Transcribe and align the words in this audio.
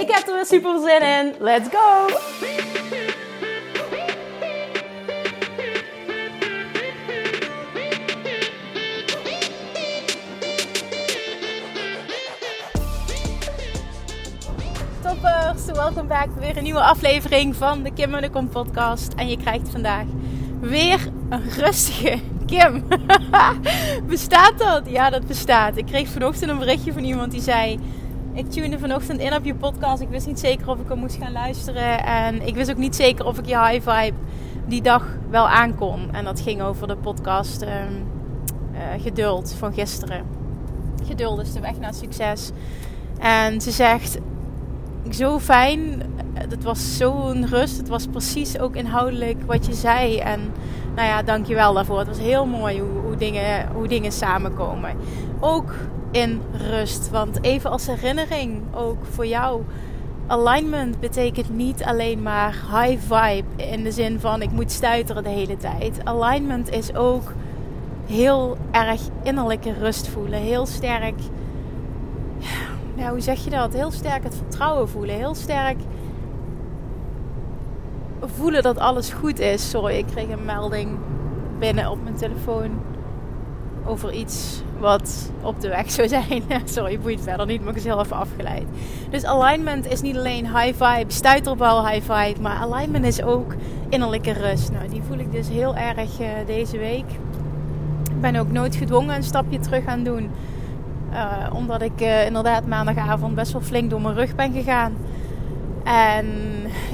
Ik 0.00 0.10
heb 0.10 0.26
er 0.26 0.34
weer 0.34 0.46
super 0.46 0.80
zin 0.80 1.02
in. 1.02 1.34
Let's 1.38 1.68
go! 1.68 2.06
Toppers, 15.02 15.64
welkom 15.64 16.06
back. 16.06 16.28
Weer 16.38 16.56
een 16.56 16.62
nieuwe 16.62 16.80
aflevering 16.80 17.56
van 17.56 17.82
de 17.82 17.92
Kim 17.92 18.14
en 18.14 18.22
de 18.22 18.30
Kom 18.30 18.48
podcast. 18.48 19.12
En 19.14 19.28
je 19.28 19.36
krijgt 19.36 19.68
vandaag 19.68 20.04
weer 20.60 21.08
een 21.28 21.50
rustige 21.50 22.18
Kim. 22.46 22.84
bestaat 24.06 24.58
dat? 24.58 24.82
Ja, 24.86 25.10
dat 25.10 25.26
bestaat. 25.26 25.76
Ik 25.76 25.86
kreeg 25.86 26.08
vanochtend 26.08 26.50
een 26.50 26.58
berichtje 26.58 26.92
van 26.92 27.04
iemand 27.04 27.32
die 27.32 27.40
zei... 27.40 27.78
Ik 28.36 28.50
tunede 28.50 28.78
vanochtend 28.78 29.20
in 29.20 29.34
op 29.34 29.44
je 29.44 29.54
podcast. 29.54 30.02
Ik 30.02 30.08
wist 30.08 30.26
niet 30.26 30.40
zeker 30.40 30.68
of 30.68 30.78
ik 30.78 30.88
hem 30.88 30.98
moest 30.98 31.16
gaan 31.16 31.32
luisteren. 31.32 32.04
En 32.04 32.46
ik 32.46 32.54
wist 32.54 32.70
ook 32.70 32.76
niet 32.76 32.96
zeker 32.96 33.26
of 33.26 33.38
ik 33.38 33.46
je 33.46 33.58
high 33.58 33.90
vibe 33.90 34.16
die 34.66 34.82
dag 34.82 35.04
wel 35.30 35.48
aankon. 35.48 36.12
En 36.12 36.24
dat 36.24 36.40
ging 36.40 36.62
over 36.62 36.88
de 36.88 36.96
podcast 36.96 37.62
uh, 37.62 37.68
uh, 37.68 39.02
Geduld 39.02 39.54
van 39.58 39.72
gisteren. 39.72 40.24
Geduld 41.06 41.40
is 41.40 41.52
de 41.52 41.60
weg 41.60 41.78
naar 41.78 41.94
succes. 41.94 42.50
En 43.18 43.60
ze 43.60 43.70
zegt, 43.70 44.18
zo 45.10 45.38
fijn. 45.38 46.02
Het 46.34 46.62
was 46.62 46.96
zo'n 46.96 47.46
rust. 47.46 47.76
Het 47.76 47.88
was 47.88 48.06
precies 48.06 48.58
ook 48.58 48.76
inhoudelijk 48.76 49.42
wat 49.46 49.66
je 49.66 49.74
zei. 49.74 50.18
En 50.18 50.40
nou 50.94 51.08
ja, 51.08 51.22
dankjewel 51.22 51.74
daarvoor. 51.74 51.98
Het 51.98 52.08
was 52.08 52.18
heel 52.18 52.46
mooi 52.46 52.80
hoe, 52.80 53.00
hoe, 53.04 53.16
dingen, 53.16 53.68
hoe 53.74 53.88
dingen 53.88 54.12
samenkomen. 54.12 54.96
Ook 55.40 55.74
in 56.16 56.40
rust. 56.52 57.10
Want 57.10 57.42
even 57.42 57.70
als 57.70 57.86
herinnering 57.86 58.62
ook 58.74 59.04
voor 59.10 59.26
jou. 59.26 59.62
Alignment 60.26 61.00
betekent 61.00 61.50
niet 61.50 61.84
alleen 61.84 62.22
maar 62.22 62.52
high 62.52 63.00
vibe 63.00 63.64
in 63.72 63.82
de 63.82 63.92
zin 63.92 64.20
van 64.20 64.42
ik 64.42 64.50
moet 64.50 64.72
stuiteren 64.72 65.22
de 65.22 65.28
hele 65.28 65.56
tijd. 65.56 66.04
Alignment 66.04 66.70
is 66.70 66.94
ook 66.94 67.32
heel 68.06 68.56
erg 68.70 69.00
innerlijke 69.22 69.72
rust 69.72 70.08
voelen. 70.08 70.40
Heel 70.40 70.66
sterk 70.66 71.14
ja, 72.94 73.10
hoe 73.10 73.20
zeg 73.20 73.44
je 73.44 73.50
dat? 73.50 73.72
Heel 73.72 73.90
sterk 73.90 74.22
het 74.22 74.34
vertrouwen 74.34 74.88
voelen. 74.88 75.14
Heel 75.14 75.34
sterk 75.34 75.78
voelen 78.20 78.62
dat 78.62 78.78
alles 78.78 79.10
goed 79.10 79.38
is. 79.38 79.70
Sorry, 79.70 79.96
ik 79.96 80.06
kreeg 80.06 80.28
een 80.28 80.44
melding 80.44 80.98
binnen 81.58 81.90
op 81.90 82.02
mijn 82.02 82.16
telefoon 82.16 82.70
over 83.84 84.12
iets 84.12 84.62
wat 84.78 85.30
op 85.42 85.60
de 85.60 85.68
weg 85.68 85.90
zou 85.90 86.08
zijn. 86.08 86.42
Sorry, 86.64 86.98
boeit 86.98 87.20
verder 87.20 87.46
niet, 87.46 87.60
maar 87.60 87.70
ik 87.70 87.76
is 87.76 87.84
heel 87.84 88.00
even 88.00 88.16
afgeleid. 88.16 88.64
Dus 89.10 89.24
alignment 89.24 89.86
is 89.86 90.00
niet 90.00 90.16
alleen 90.16 90.58
high 90.58 90.84
vibe, 90.84 91.12
stuiterbal 91.12 91.88
high 91.88 92.12
vibe, 92.12 92.40
maar 92.40 92.56
alignment 92.56 93.04
is 93.04 93.22
ook 93.22 93.54
innerlijke 93.88 94.32
rust. 94.32 94.72
Nou, 94.72 94.88
die 94.88 95.02
voel 95.08 95.18
ik 95.18 95.32
dus 95.32 95.48
heel 95.48 95.76
erg 95.76 96.20
uh, 96.20 96.26
deze 96.46 96.78
week. 96.78 97.10
Ik 98.10 98.20
ben 98.20 98.36
ook 98.36 98.50
nooit 98.50 98.76
gedwongen 98.76 99.14
een 99.14 99.22
stapje 99.22 99.58
terug 99.58 99.84
gaan 99.84 100.02
doen. 100.02 100.30
Uh, 101.12 101.54
omdat 101.54 101.82
ik 101.82 102.00
uh, 102.00 102.26
inderdaad 102.26 102.66
maandagavond 102.66 103.34
best 103.34 103.52
wel 103.52 103.62
flink 103.62 103.90
door 103.90 104.00
mijn 104.00 104.14
rug 104.14 104.34
ben 104.34 104.52
gegaan. 104.52 104.92
En 105.84 106.26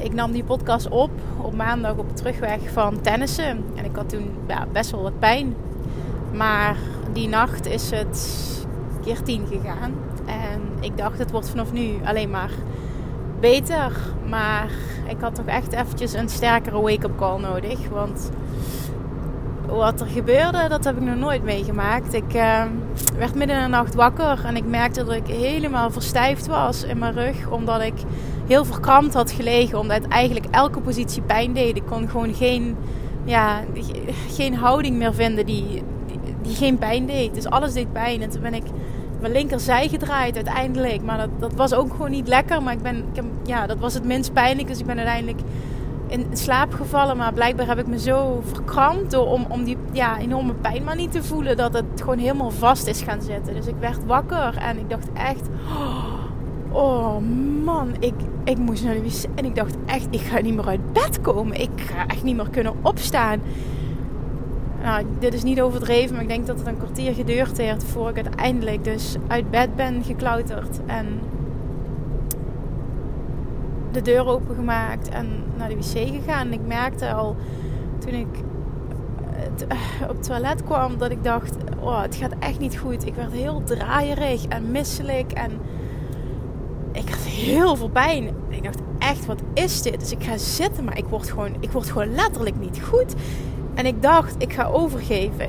ik 0.02 0.12
nam 0.12 0.32
die 0.32 0.44
podcast 0.44 0.88
op 0.88 1.10
op 1.42 1.54
maandag 1.54 1.96
op 1.96 2.08
de 2.08 2.14
terugweg 2.14 2.58
van 2.72 3.00
tennissen. 3.00 3.64
En 3.74 3.84
ik 3.84 3.96
had 3.96 4.08
toen 4.08 4.30
ja, 4.48 4.66
best 4.72 4.90
wel 4.90 5.02
wat 5.02 5.18
pijn. 5.18 5.54
Maar 6.32 6.76
die 7.12 7.28
nacht 7.28 7.66
is 7.66 7.90
het 7.90 8.40
keer 9.04 9.22
tien 9.22 9.46
gegaan. 9.46 9.92
En 10.26 10.60
ik 10.80 10.96
dacht, 10.96 11.18
het 11.18 11.30
wordt 11.30 11.48
vanaf 11.48 11.72
nu 11.72 11.94
alleen 12.04 12.30
maar 12.30 12.50
beter. 13.40 13.92
Maar 14.28 14.70
ik 15.08 15.16
had 15.20 15.34
toch 15.34 15.46
echt 15.46 15.72
eventjes 15.72 16.12
een 16.12 16.28
sterkere 16.28 16.80
wake-up 16.80 17.16
call 17.16 17.40
nodig. 17.40 17.88
Want 17.88 18.30
wat 19.66 20.00
er 20.00 20.06
gebeurde, 20.06 20.68
dat 20.68 20.84
heb 20.84 20.96
ik 20.96 21.02
nog 21.02 21.16
nooit 21.16 21.42
meegemaakt. 21.42 22.14
Ik 22.14 22.34
uh, 22.34 22.62
werd 23.16 23.34
midden 23.34 23.56
in 23.56 23.62
de 23.62 23.68
nacht 23.68 23.94
wakker 23.94 24.44
en 24.44 24.56
ik 24.56 24.64
merkte 24.64 25.04
dat 25.04 25.14
ik 25.14 25.26
helemaal 25.26 25.90
verstijfd 25.90 26.46
was 26.46 26.82
in 26.82 26.98
mijn 26.98 27.14
rug. 27.14 27.48
Omdat 27.50 27.82
ik 27.82 27.94
heel 28.46 28.64
verkrampt 28.64 29.14
had 29.14 29.30
gelegen. 29.30 29.78
Omdat 29.78 30.08
eigenlijk 30.08 30.46
elke 30.50 30.80
positie 30.80 31.22
pijn 31.22 31.52
deed. 31.52 31.76
Ik 31.76 31.86
kon 31.86 32.08
gewoon 32.08 32.34
geen, 32.34 32.76
ja, 33.24 33.60
geen 34.28 34.54
houding 34.54 34.96
meer 34.96 35.14
vinden 35.14 35.46
die, 35.46 35.82
die, 36.42 36.56
geen 36.56 36.78
pijn 36.78 37.06
deed. 37.06 37.34
Dus 37.34 37.46
alles 37.46 37.72
deed 37.72 37.92
pijn. 37.92 38.22
En 38.22 38.30
toen 38.30 38.42
ben 38.42 38.54
ik 38.54 38.64
mijn 39.20 39.32
linkerzij 39.32 39.88
gedraaid 39.88 40.34
uiteindelijk. 40.34 41.02
Maar 41.02 41.18
dat, 41.18 41.30
dat 41.38 41.54
was 41.54 41.74
ook 41.74 41.90
gewoon 41.90 42.10
niet 42.10 42.28
lekker. 42.28 42.62
Maar 42.62 42.72
ik 42.72 42.82
ben, 42.82 43.04
ik 43.12 43.22
ja, 43.44 43.66
dat 43.66 43.78
was 43.78 43.94
het 43.94 44.04
minst 44.04 44.32
pijnlijk. 44.32 44.68
Dus 44.68 44.78
ik 44.78 44.86
ben 44.86 44.96
uiteindelijk 44.96 45.40
in 46.06 46.26
slaap 46.32 46.72
gevallen. 46.72 47.16
Maar 47.16 47.32
blijkbaar 47.32 47.66
heb 47.66 47.78
ik 47.78 47.86
me 47.86 47.98
zo 47.98 48.42
verkrampt 48.52 49.10
door, 49.10 49.26
om, 49.26 49.46
om 49.48 49.64
die 49.64 49.76
ja, 49.92 50.18
enorme 50.18 50.54
pijn 50.54 50.84
maar 50.84 50.96
niet 50.96 51.12
te 51.12 51.22
voelen. 51.22 51.56
Dat 51.56 51.72
het 51.72 52.00
gewoon 52.00 52.18
helemaal 52.18 52.50
vast 52.50 52.86
is 52.86 53.02
gaan 53.02 53.22
zitten. 53.22 53.54
Dus 53.54 53.66
ik 53.66 53.76
werd 53.80 54.04
wakker 54.06 54.56
en 54.56 54.78
ik 54.78 54.90
dacht 54.90 55.08
echt... 55.12 55.48
Oh 56.72 57.16
man, 57.64 57.94
ik, 57.98 58.14
ik 58.44 58.58
moest 58.58 58.84
naar 58.84 58.94
de. 58.94 59.22
En 59.34 59.44
ik 59.44 59.54
dacht 59.54 59.76
echt, 59.86 60.06
ik 60.10 60.20
ga 60.20 60.40
niet 60.40 60.54
meer 60.54 60.66
uit 60.66 60.92
bed 60.92 61.20
komen. 61.20 61.60
Ik 61.60 61.70
ga 61.76 62.06
echt 62.06 62.22
niet 62.22 62.36
meer 62.36 62.50
kunnen 62.50 62.74
opstaan. 62.82 63.40
Nou, 64.82 65.06
dit 65.18 65.34
is 65.34 65.42
niet 65.42 65.60
overdreven, 65.60 66.12
maar 66.12 66.22
ik 66.22 66.28
denk 66.28 66.46
dat 66.46 66.58
het 66.58 66.66
een 66.66 66.76
kwartier 66.76 67.14
geduurd 67.14 67.58
heeft 67.58 67.84
voor 67.84 68.08
ik 68.08 68.14
uiteindelijk 68.14 68.84
dus 68.84 69.16
uit 69.28 69.50
bed 69.50 69.76
ben 69.76 70.02
geklauterd. 70.04 70.80
En 70.86 71.20
de 73.92 74.02
deur 74.02 74.26
opengemaakt 74.26 75.08
en 75.08 75.26
naar 75.56 75.68
de 75.68 75.76
wc 75.76 76.08
gegaan. 76.08 76.52
ik 76.52 76.66
merkte 76.66 77.12
al 77.12 77.36
toen 77.98 78.12
ik 78.12 78.26
eh, 79.68 80.08
op 80.08 80.16
het 80.16 80.22
toilet 80.22 80.64
kwam 80.64 80.98
dat 80.98 81.10
ik 81.10 81.24
dacht: 81.24 81.56
oh, 81.80 82.02
het 82.02 82.14
gaat 82.14 82.34
echt 82.38 82.58
niet 82.58 82.78
goed. 82.78 83.06
Ik 83.06 83.14
werd 83.14 83.32
heel 83.32 83.62
draaierig 83.64 84.46
en 84.46 84.70
misselijk 84.70 85.32
en 85.32 85.50
ik 86.92 87.08
had 87.08 87.18
heel 87.18 87.76
veel 87.76 87.88
pijn. 87.88 88.30
Ik 88.48 88.62
dacht 88.62 88.80
echt: 88.98 89.26
wat 89.26 89.42
is 89.54 89.82
dit? 89.82 90.00
Dus 90.00 90.12
ik 90.12 90.24
ga 90.24 90.36
zitten, 90.36 90.84
maar 90.84 90.98
ik 90.98 91.04
word 91.04 91.30
gewoon, 91.30 91.56
ik 91.60 91.70
word 91.70 91.90
gewoon 91.90 92.14
letterlijk 92.14 92.60
niet 92.60 92.80
goed. 92.82 93.14
En 93.74 93.86
ik 93.86 94.02
dacht: 94.02 94.34
ik 94.38 94.52
ga 94.52 94.64
overgeven. 94.64 95.48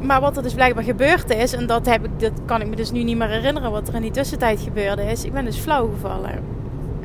Maar 0.00 0.20
wat 0.20 0.36
er 0.36 0.42
dus 0.42 0.54
blijkbaar 0.54 0.84
gebeurd 0.84 1.30
is, 1.30 1.52
en 1.52 1.66
dat, 1.66 1.86
heb 1.86 2.04
ik, 2.04 2.20
dat 2.20 2.32
kan 2.44 2.60
ik 2.60 2.68
me 2.68 2.76
dus 2.76 2.90
nu 2.90 3.02
niet 3.02 3.16
meer 3.16 3.28
herinneren 3.28 3.70
wat 3.70 3.88
er 3.88 3.94
in 3.94 4.02
die 4.02 4.10
tussentijd 4.10 4.60
gebeurde 4.60 5.02
is. 5.02 5.24
Ik 5.24 5.32
ben 5.32 5.44
dus 5.44 5.58
flauw 5.58 5.90
gevallen. 5.94 6.44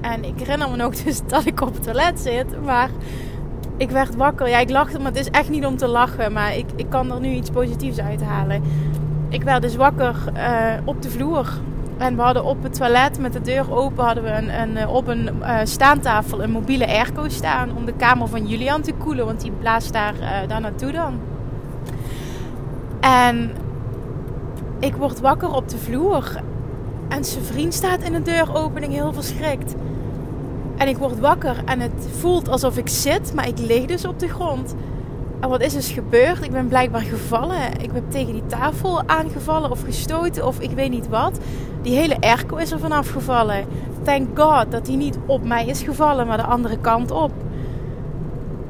En 0.02 0.24
ik 0.24 0.40
herinner 0.40 0.70
me 0.70 0.76
nog 0.76 0.96
dus 1.04 1.22
dat 1.28 1.46
ik 1.46 1.62
op 1.62 1.74
het 1.74 1.84
toilet 1.84 2.20
zit. 2.20 2.64
Maar 2.64 2.90
ik 3.78 3.90
werd 3.90 4.16
wakker. 4.16 4.50
Ja, 4.50 4.60
ik 4.60 4.70
lachte, 4.70 4.98
maar 4.98 5.12
het 5.12 5.20
is 5.20 5.30
echt 5.30 5.50
niet 5.50 5.66
om 5.66 5.78
te 5.78 5.88
lachen. 5.88 6.34
Maar 6.34 6.56
ik, 6.58 6.66
ik 6.76 6.90
kan 6.90 7.12
er 7.12 7.20
nu 7.20 7.30
iets 7.30 7.50
positiefs 7.50 8.00
uithalen. 8.00 8.62
Ik 9.30 9.44
werd 9.44 9.62
dus 9.62 9.76
wakker 9.76 10.16
uh, 10.36 10.74
op 10.86 11.02
de 11.02 11.10
vloer. 11.10 11.50
En 11.98 12.16
we 12.16 12.22
hadden 12.22 12.44
op 12.44 12.64
het 12.64 12.74
toilet 12.74 13.20
met 13.20 13.34
de 13.34 13.42
deur 13.42 13.74
open 13.74 14.06
hadden 14.06 14.24
we 14.24 14.30
een, 14.30 14.62
een, 14.62 14.78
eh, 14.78 14.94
op 14.94 15.08
een 15.08 15.30
uh, 15.42 15.60
staantafel 15.64 16.44
een 16.44 16.52
mobiele 16.52 16.88
airco 16.88 17.30
staan. 17.30 17.76
Om 17.76 17.86
de 17.86 17.94
kamer 17.94 18.28
van 18.28 18.48
Julian 18.48 18.82
te 18.82 18.94
koelen. 18.94 19.26
Want 19.26 19.42
die 19.42 19.52
blaast 19.52 19.94
daar, 19.94 20.14
uh, 20.14 20.30
daar 20.48 20.62
naartoe 20.62 20.92
dan. 20.92 21.20
En 23.00 23.52
ik 24.80 24.96
word 24.96 25.20
wakker 25.20 25.50
op 25.50 25.70
de 25.70 25.78
vloer. 25.78 26.42
En 27.08 27.26
zijn 27.26 27.44
vriend 27.44 27.74
staat 27.74 28.02
in 28.02 28.14
de 28.14 28.22
deuropening 28.22 28.94
heel 28.94 29.14
verschrikt. 29.14 29.76
En 30.78 30.88
ik 30.88 30.98
word 30.98 31.20
wakker 31.20 31.56
en 31.66 31.80
het 31.80 32.08
voelt 32.18 32.50
alsof 32.50 32.78
ik 32.78 32.88
zit, 32.88 33.34
maar 33.34 33.48
ik 33.48 33.60
lig 33.60 33.86
dus 33.86 34.06
op 34.06 34.20
de 34.20 34.28
grond. 34.28 34.76
En 35.40 35.50
wat 35.50 35.62
is 35.62 35.74
dus 35.74 35.92
gebeurd? 35.92 36.44
Ik 36.44 36.52
ben 36.52 36.68
blijkbaar 36.68 37.02
gevallen. 37.02 37.82
Ik 37.82 37.94
ben 37.94 38.08
tegen 38.10 38.34
die 38.34 38.46
tafel 38.46 39.02
aangevallen 39.06 39.72
of 39.72 39.82
gestoten 39.84 40.48
of 40.48 40.60
ik 40.60 40.72
weet 40.72 40.90
niet 40.90 41.08
wat. 41.08 41.40
Die 41.82 41.96
hele 41.96 42.18
airco 42.20 42.56
is 42.56 42.72
er 42.72 42.80
vanaf 42.80 43.10
gevallen. 43.10 43.66
Thank 44.04 44.40
God 44.40 44.72
dat 44.72 44.86
die 44.86 44.98
niet 44.98 45.18
op 45.26 45.44
mij 45.44 45.66
is 45.66 45.82
gevallen, 45.82 46.28
maar 46.28 46.38
de 46.38 46.44
andere 46.44 46.78
kant 46.78 47.12
op. 47.12 47.32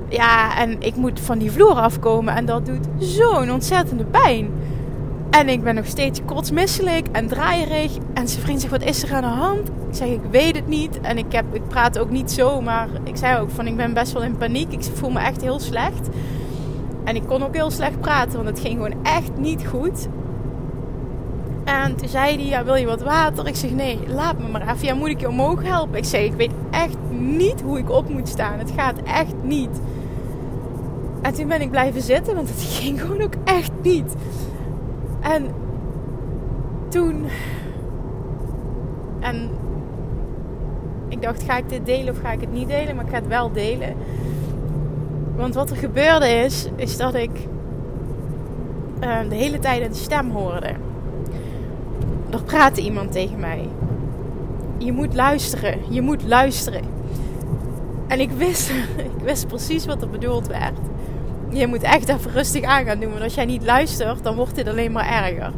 Ja, 0.10 0.58
en 0.58 0.82
ik 0.82 0.96
moet 0.96 1.20
van 1.20 1.38
die 1.38 1.52
vloer 1.52 1.74
afkomen 1.74 2.36
en 2.36 2.46
dat 2.46 2.66
doet 2.66 2.88
zo'n 2.98 3.52
ontzettende 3.52 4.06
pijn. 4.06 4.50
En 5.30 5.50
ik 5.50 5.64
ben 5.64 5.76
nog 5.76 5.86
steeds 5.86 6.22
kotsmisselijk 6.26 7.08
en 7.12 7.28
draaierig. 7.28 7.92
En 8.14 8.28
zijn 8.28 8.42
vriend 8.42 8.60
zegt, 8.62 8.72
wat 8.72 8.84
is 8.84 9.04
er 9.04 9.14
aan 9.14 9.22
de 9.22 9.28
hand? 9.28 9.68
Ik 9.68 9.96
zeg, 9.96 10.08
ik 10.08 10.22
weet 10.32 10.56
het 10.56 10.68
niet. 10.68 11.02
En 11.02 11.18
ik, 11.18 11.32
heb, 11.32 11.46
ik 11.52 11.68
praat 11.68 12.00
ook 12.00 12.10
niet 12.10 12.32
zo, 12.32 12.62
maar 12.62 12.88
ik 13.04 13.18
zei 13.18 13.40
ook 13.40 13.50
van, 13.50 13.68
ik 13.68 13.76
ben 13.76 13.94
best 13.94 14.14
wel 14.14 14.24
in 14.24 14.38
paniek. 14.38 14.72
Ik 14.72 14.84
voel 14.94 15.10
me 15.10 15.20
echt 15.20 15.42
heel 15.42 15.60
slecht. 15.60 16.10
En 17.08 17.16
ik 17.16 17.24
kon 17.28 17.44
ook 17.44 17.56
heel 17.56 17.72
slecht 17.72 18.00
praten, 18.00 18.36
want 18.36 18.48
het 18.48 18.60
ging 18.60 18.74
gewoon 18.74 19.04
echt 19.04 19.38
niet 19.38 19.68
goed. 19.68 20.08
En 21.64 21.96
toen 21.96 22.08
zei 22.08 22.36
hij, 22.36 22.46
ja, 22.46 22.64
wil 22.64 22.76
je 22.76 22.86
wat 22.86 23.02
water? 23.02 23.48
Ik 23.48 23.56
zeg, 23.56 23.72
nee, 23.72 24.00
laat 24.08 24.40
me 24.40 24.48
maar 24.48 24.62
even. 24.62 24.86
Ja, 24.86 24.96
moet 24.96 25.10
ik 25.10 25.20
je 25.20 25.28
omhoog 25.28 25.64
helpen? 25.64 25.98
Ik 25.98 26.06
zeg, 26.06 26.22
ik 26.22 26.34
weet 26.34 26.52
echt 26.72 26.98
niet 27.10 27.62
hoe 27.62 27.78
ik 27.78 27.90
op 27.90 28.10
moet 28.10 28.28
staan. 28.28 28.60
Het 28.60 28.72
gaat 28.76 29.02
echt 29.04 29.34
niet. 29.44 29.70
En 31.22 31.34
toen 31.34 31.48
ben 31.48 31.62
ik 31.62 31.72
blijven 31.72 32.02
zitten, 32.02 32.36
want 32.36 32.50
het 32.50 32.62
ging 32.82 33.02
gewoon 33.02 33.22
ook 33.22 33.36
echt 33.44 33.72
niet. 33.82 34.16
En 35.20 35.46
toen. 36.90 37.26
En 39.20 39.50
ik 41.08 41.22
dacht, 41.22 41.44
ga 41.44 41.58
ik 41.58 41.70
dit 41.70 41.86
delen 41.86 42.14
of 42.14 42.20
ga 42.20 42.32
ik 42.32 42.42
het 42.42 42.52
niet 42.52 42.68
delen? 42.68 42.96
Maar 42.96 43.06
ik 43.06 43.12
ga 43.12 43.18
het 43.18 43.28
wel 43.28 43.52
delen. 43.52 43.96
Want 45.38 45.54
wat 45.56 45.70
er 45.70 45.78
gebeurde 45.78 46.28
is, 46.28 46.68
is 46.76 46.98
dat 46.98 47.14
ik 47.16 47.32
uh, 49.04 49.20
de 49.30 49.36
hele 49.36 49.60
tijd 49.60 49.82
een 49.82 49.96
stem 49.96 50.32
hoorde. 50.32 50.72
Er 52.30 52.44
praatte 52.46 52.82
iemand 52.82 53.12
tegen 53.12 53.40
mij. 53.40 53.70
Je 54.78 54.92
moet 54.92 55.16
luisteren, 55.16 55.80
je 55.90 56.02
moet 56.02 56.24
luisteren. 56.24 56.84
En 58.08 58.20
ik 58.20 58.32
wist, 58.32 58.70
ik 59.18 59.24
wist 59.24 59.48
precies 59.48 59.86
wat 59.86 60.02
er 60.02 60.10
bedoeld 60.10 60.48
werd 60.48 60.78
je 61.50 61.68
moet 61.68 61.84
echt 61.84 62.10
even 62.10 62.32
rustig 62.32 62.64
aan 62.64 62.86
gaan 62.86 63.00
doen. 63.00 63.10
Want 63.10 63.24
als 63.24 63.34
jij 63.34 63.46
niet 63.46 63.64
luistert, 63.64 64.24
dan 64.24 64.36
wordt 64.36 64.56
dit 64.56 64.68
alleen 64.68 64.92
maar 64.92 65.08
erger. 65.24 65.52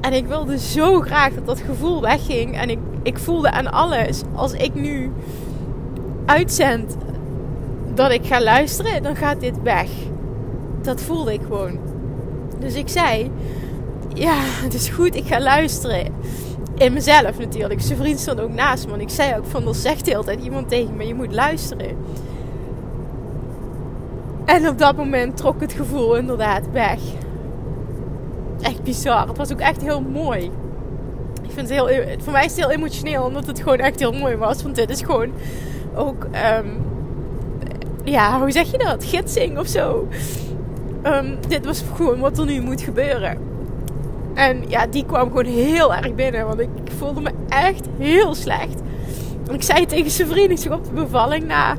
En 0.00 0.12
ik 0.12 0.26
wilde 0.26 0.58
zo 0.58 1.00
graag 1.00 1.34
dat 1.34 1.46
dat 1.46 1.60
gevoel 1.60 2.00
wegging. 2.00 2.56
En 2.56 2.70
ik, 2.70 2.78
ik 3.02 3.18
voelde 3.18 3.50
aan 3.50 3.72
alles. 3.72 4.22
Als 4.34 4.52
ik 4.52 4.74
nu 4.74 5.12
uitzend 6.26 6.96
dat 7.98 8.10
ik 8.10 8.26
ga 8.26 8.42
luisteren, 8.42 9.02
dan 9.02 9.16
gaat 9.16 9.40
dit 9.40 9.62
weg. 9.62 9.88
Dat 10.82 11.02
voelde 11.02 11.32
ik 11.32 11.40
gewoon. 11.42 11.78
Dus 12.58 12.74
ik 12.74 12.88
zei: 12.88 13.30
Ja, 14.14 14.36
het 14.36 14.74
is 14.74 14.88
goed, 14.88 15.14
ik 15.14 15.26
ga 15.26 15.40
luisteren. 15.40 16.06
In 16.74 16.92
mezelf 16.92 17.38
natuurlijk. 17.38 17.80
Zijn 17.80 17.98
vriend 17.98 18.20
stond 18.20 18.40
ook 18.40 18.52
naast 18.52 18.88
me. 18.88 18.98
Ik 18.98 19.10
zei 19.10 19.36
ook: 19.36 19.46
van, 19.46 19.68
Er 19.68 19.74
zegt 19.74 20.04
de 20.04 20.22
tijd 20.24 20.40
iemand 20.40 20.68
tegen 20.68 20.96
me: 20.96 21.06
Je 21.06 21.14
moet 21.14 21.32
luisteren. 21.32 21.96
En 24.44 24.68
op 24.68 24.78
dat 24.78 24.96
moment 24.96 25.36
trok 25.36 25.60
het 25.60 25.72
gevoel 25.72 26.16
inderdaad 26.16 26.70
weg. 26.72 26.98
Echt 28.60 28.82
bizar. 28.82 29.28
Het 29.28 29.36
was 29.36 29.52
ook 29.52 29.60
echt 29.60 29.82
heel 29.82 30.00
mooi. 30.00 30.44
Ik 31.42 31.50
vind 31.54 31.68
het 31.68 31.78
heel, 31.78 32.18
voor 32.18 32.32
mij 32.32 32.44
is 32.44 32.50
het 32.50 32.60
heel 32.60 32.70
emotioneel, 32.70 33.24
omdat 33.24 33.46
het 33.46 33.58
gewoon 33.58 33.78
echt 33.78 33.98
heel 33.98 34.12
mooi 34.12 34.36
was. 34.36 34.62
Want 34.62 34.74
dit 34.74 34.90
is 34.90 35.00
gewoon 35.00 35.32
ook, 35.94 36.24
um, 36.24 36.87
ja, 38.10 38.40
hoe 38.40 38.50
zeg 38.50 38.70
je 38.70 38.78
dat? 38.78 39.04
Gidsing 39.04 39.58
of 39.58 39.66
zo. 39.66 40.08
Um, 41.06 41.38
dit 41.48 41.64
was 41.64 41.84
gewoon 41.94 42.18
wat 42.18 42.38
er 42.38 42.44
nu 42.44 42.60
moet 42.60 42.80
gebeuren. 42.80 43.38
En 44.34 44.64
ja, 44.68 44.86
die 44.86 45.06
kwam 45.06 45.28
gewoon 45.28 45.44
heel 45.44 45.94
erg 45.94 46.14
binnen, 46.14 46.46
want 46.46 46.60
ik 46.60 46.68
voelde 46.98 47.20
me 47.20 47.30
echt 47.48 47.86
heel 47.98 48.34
slecht. 48.34 48.80
Ik 49.52 49.62
zei 49.62 49.86
tegen 49.86 50.10
zijn 50.10 50.50
ik 50.50 50.58
zeg 50.58 50.72
op 50.72 50.84
de 50.84 50.92
bevalling 50.92 51.46
na 51.46 51.76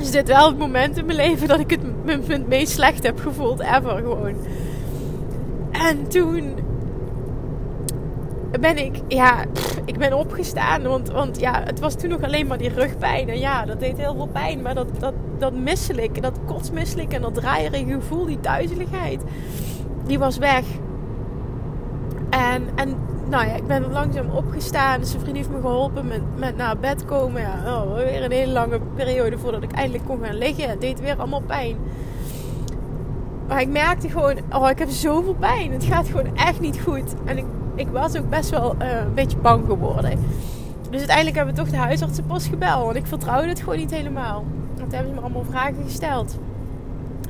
is 0.00 0.10
dit 0.10 0.28
wel 0.28 0.48
het 0.48 0.58
moment 0.58 0.96
in 0.96 1.06
mijn 1.06 1.16
leven 1.16 1.48
dat 1.48 1.60
ik 1.60 1.70
het 1.70 1.80
het 2.26 2.48
meest 2.48 2.72
slecht 2.72 3.02
heb 3.02 3.20
gevoeld 3.20 3.60
ever 3.60 3.96
gewoon. 3.96 4.34
En 5.70 6.08
toen 6.08 6.54
ben 8.60 8.84
ik, 8.84 9.00
ja, 9.08 9.44
ik 9.84 9.98
ben 9.98 10.12
opgestaan. 10.12 10.82
Want, 10.82 11.10
want 11.10 11.40
ja, 11.40 11.62
het 11.64 11.80
was 11.80 11.94
toen 11.94 12.10
nog 12.10 12.22
alleen 12.22 12.46
maar 12.46 12.58
die 12.58 12.74
rugpijn. 12.74 13.28
En 13.28 13.38
ja, 13.38 13.64
dat 13.64 13.80
deed 13.80 13.96
heel 13.96 14.14
veel 14.14 14.28
pijn. 14.32 14.62
Maar 14.62 14.74
dat, 14.74 14.88
dat, 14.98 15.14
dat 15.38 15.54
misselijk, 15.54 16.22
dat 16.22 16.38
kotsmisselijk 16.46 17.12
en 17.12 17.22
dat 17.22 17.34
draaierige 17.34 17.92
gevoel, 17.92 18.26
die 18.26 18.40
duizeligheid, 18.40 19.22
die 20.06 20.18
was 20.18 20.38
weg. 20.38 20.64
En, 22.30 22.68
en 22.74 22.96
nou 23.28 23.46
ja, 23.46 23.54
ik 23.54 23.66
ben 23.66 23.92
langzaam 23.92 24.30
opgestaan. 24.30 25.04
Zijn 25.04 25.20
vriend 25.20 25.36
heeft 25.36 25.50
me 25.50 25.60
geholpen 25.60 26.06
met, 26.06 26.20
met 26.36 26.56
naar 26.56 26.78
bed 26.78 27.04
komen. 27.04 27.40
Ja, 27.40 27.62
oh, 27.66 27.94
weer 27.94 28.24
een 28.24 28.32
hele 28.32 28.52
lange 28.52 28.80
periode 28.94 29.38
voordat 29.38 29.62
ik 29.62 29.72
eindelijk 29.72 30.04
kon 30.04 30.18
gaan 30.22 30.38
liggen. 30.38 30.68
Het 30.68 30.80
deed 30.80 31.00
weer 31.00 31.16
allemaal 31.16 31.42
pijn. 31.46 31.76
Maar 33.48 33.60
ik 33.60 33.68
merkte 33.68 34.08
gewoon, 34.08 34.36
oh, 34.52 34.70
ik 34.70 34.78
heb 34.78 34.88
zoveel 34.88 35.34
pijn. 35.34 35.72
Het 35.72 35.84
gaat 35.84 36.06
gewoon 36.06 36.36
echt 36.36 36.60
niet 36.60 36.80
goed. 36.80 37.14
En 37.24 37.38
ik, 37.38 37.44
ik 37.80 37.88
was 37.88 38.16
ook 38.16 38.30
best 38.30 38.50
wel 38.50 38.74
uh, 38.82 38.98
een 39.00 39.14
beetje 39.14 39.36
bang 39.36 39.66
geworden. 39.66 40.18
Dus 40.90 40.98
uiteindelijk 40.98 41.36
hebben 41.36 41.54
we 41.54 41.60
toch 41.60 41.70
de 41.70 41.76
huisartsenpost 41.76 42.46
gebeld. 42.46 42.84
Want 42.84 42.96
ik 42.96 43.06
vertrouwde 43.06 43.48
het 43.48 43.60
gewoon 43.60 43.78
niet 43.78 43.90
helemaal. 43.90 44.44
Want 44.78 44.92
hebben 44.92 45.10
ze 45.10 45.14
me 45.14 45.20
allemaal 45.20 45.44
vragen 45.50 45.84
gesteld. 45.84 46.38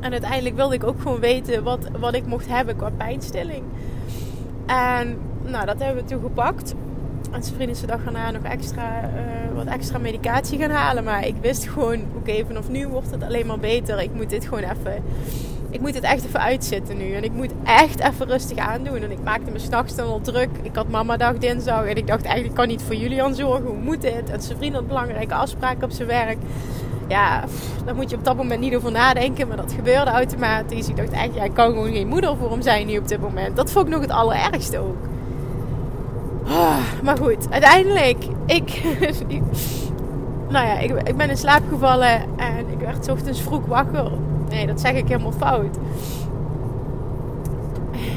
En 0.00 0.12
uiteindelijk 0.12 0.56
wilde 0.56 0.74
ik 0.74 0.84
ook 0.84 1.00
gewoon 1.00 1.20
weten 1.20 1.62
wat, 1.62 1.88
wat 1.98 2.14
ik 2.14 2.26
mocht 2.26 2.48
hebben 2.48 2.76
qua 2.76 2.90
pijnstilling. 2.96 3.62
En 4.66 5.18
nou, 5.42 5.66
dat 5.66 5.78
hebben 5.78 6.02
we 6.02 6.08
toen 6.08 6.20
gepakt. 6.22 6.74
En 7.32 7.42
zijn 7.42 7.54
vriend 7.54 7.70
is 7.70 7.80
de 7.80 7.86
dag 7.86 8.04
daarna 8.04 8.30
nog 8.30 8.42
extra, 8.42 9.02
uh, 9.02 9.54
wat 9.54 9.66
extra 9.66 9.98
medicatie 9.98 10.58
gaan 10.58 10.70
halen. 10.70 11.04
Maar 11.04 11.26
ik 11.26 11.34
wist 11.40 11.68
gewoon, 11.68 11.98
oké, 12.16 12.44
vanaf 12.46 12.68
nu 12.68 12.88
wordt 12.88 13.10
het 13.10 13.22
alleen 13.22 13.46
maar 13.46 13.58
beter. 13.58 14.00
Ik 14.00 14.14
moet 14.14 14.30
dit 14.30 14.44
gewoon 14.44 14.62
even, 14.62 15.02
ik 15.70 15.80
moet 15.80 15.94
het 15.94 16.04
echt 16.04 16.24
even 16.24 16.40
uitzitten 16.40 16.96
nu. 16.96 17.12
En 17.12 17.24
ik 17.24 17.32
moet 17.32 17.52
echt 17.64 18.00
even 18.00 18.26
rustig 18.26 18.58
aandoen. 18.58 19.02
En 19.02 19.10
ik 19.10 19.22
maakte 19.24 19.50
me 19.50 19.58
s'nachts 19.58 19.94
dan 19.94 20.08
al 20.08 20.20
druk. 20.20 20.48
Ik 20.62 20.74
had 20.74 20.88
mama 20.88 21.16
dag 21.16 21.38
dinsdag. 21.38 21.84
En 21.84 21.96
ik 21.96 22.06
dacht 22.06 22.24
eigenlijk, 22.24 22.54
kan 22.54 22.68
niet 22.68 22.82
voor 22.82 22.94
Julian 22.94 23.34
zorgen. 23.34 23.66
Hoe 23.66 23.82
moet 23.82 24.02
dit? 24.02 24.30
En 24.30 24.42
zijn 24.42 24.58
vriend 24.58 24.74
had 24.74 24.86
belangrijke 24.86 25.34
afspraken 25.34 25.84
op 25.84 25.90
zijn 25.90 26.08
werk. 26.08 26.38
Ja, 27.08 27.44
daar 27.84 27.94
moet 27.94 28.10
je 28.10 28.16
op 28.16 28.24
dat 28.24 28.36
moment 28.36 28.60
niet 28.60 28.74
over 28.74 28.90
nadenken. 28.90 29.48
Maar 29.48 29.56
dat 29.56 29.72
gebeurde 29.72 30.10
automatisch. 30.10 30.88
Ik 30.88 30.96
dacht 30.96 31.34
ja, 31.34 31.42
ik 31.42 31.54
kan 31.54 31.70
gewoon 31.70 31.92
geen 31.92 32.08
moeder 32.08 32.36
voor 32.36 32.50
hem 32.50 32.62
zijn 32.62 32.86
nu 32.86 32.98
op 32.98 33.08
dit 33.08 33.20
moment. 33.20 33.56
Dat 33.56 33.70
vond 33.70 33.86
ik 33.86 33.92
nog 33.92 34.00
het 34.00 34.10
allerergste 34.10 34.78
ook. 34.78 34.96
Oh, 36.44 36.78
maar 37.02 37.16
goed, 37.16 37.50
uiteindelijk, 37.50 38.24
ik, 38.46 38.82
nou 40.52 40.66
ja, 40.66 40.78
ik, 40.78 40.90
ik, 41.08 41.16
ben 41.16 41.30
in 41.30 41.36
slaap 41.36 41.62
gevallen 41.68 42.22
en 42.36 42.68
ik 42.70 42.78
werd 42.78 43.08
ochtends 43.08 43.40
vroeg 43.40 43.66
wakker. 43.66 44.10
Nee, 44.50 44.66
dat 44.66 44.80
zeg 44.80 44.92
ik 44.92 45.08
helemaal 45.08 45.32
fout. 45.32 45.78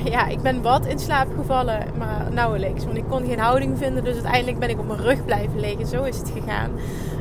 Ja, 0.04 0.28
ik 0.28 0.42
ben 0.42 0.62
wat 0.62 0.86
in 0.86 1.00
slaap 1.00 1.28
gevallen, 1.36 1.80
maar 1.98 2.28
nauwelijks. 2.32 2.86
Want 2.86 2.98
ik 2.98 3.04
kon 3.10 3.25
geen 3.25 3.40
houding 3.40 3.78
vinden, 3.78 4.04
dus 4.04 4.13
uiteindelijk 4.13 4.60
ben 4.60 4.70
ik 4.70 4.80
op 4.80 4.88
mijn 4.88 5.02
rug 5.02 5.25
blijven 5.25 5.60
liggen. 5.60 5.88
Zo 5.88 6.04
is 6.04 6.18
het 6.18 6.32
gegaan. 6.38 6.72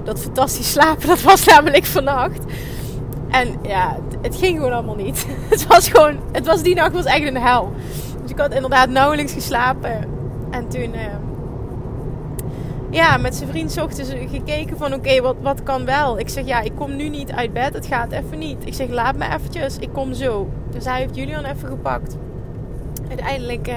Dat 0.05 0.21
fantastisch 0.21 0.71
slapen, 0.71 1.07
dat 1.07 1.23
was 1.23 1.45
namelijk 1.45 1.85
vannacht. 1.85 2.45
En 3.29 3.57
ja, 3.63 3.97
het, 4.23 4.37
ging 4.37 4.57
gewoon 4.57 4.73
allemaal 4.73 4.95
niet. 4.95 5.27
Het 5.51 5.67
was 5.67 5.89
gewoon, 5.89 6.17
het 6.33 6.47
was 6.47 6.63
die 6.63 6.75
nacht 6.75 6.93
was 6.93 7.05
echt 7.05 7.27
een 7.27 7.37
hel. 7.37 7.73
Dus 8.23 8.31
ik 8.31 8.39
had 8.39 8.55
inderdaad 8.55 8.89
nauwelijks 8.89 9.33
geslapen. 9.33 10.09
En 10.51 10.69
toen, 10.69 10.95
uh, 10.95 11.01
ja, 12.93 13.17
met 13.17 13.35
zijn 13.35 13.49
vriend 13.49 13.73
ze 13.73 14.27
gekeken 14.31 14.77
van 14.77 14.95
oké, 14.95 15.21
wat, 15.21 15.37
wat 15.41 15.63
kan 15.63 15.85
wel? 15.85 16.19
Ik 16.19 16.29
zeg 16.29 16.47
ja, 16.47 16.61
ik 16.61 16.73
kom 16.75 16.97
nu 16.97 17.09
niet 17.09 17.33
uit 17.33 17.53
bed, 17.53 17.75
het 17.75 17.87
gaat 17.87 18.13
even 18.13 18.39
niet. 18.39 18.67
Ik 18.67 18.75
zeg 18.75 18.89
laat 18.89 19.17
me 19.17 19.25
eventjes, 19.25 19.79
ik 19.79 19.93
kom 19.93 20.13
zo. 20.13 20.49
Dus 20.71 20.85
hij 20.85 21.01
heeft 21.01 21.17
Julian 21.17 21.45
even 21.45 21.69
gepakt. 21.69 22.17
Uiteindelijk, 23.09 23.69
uh, 23.69 23.75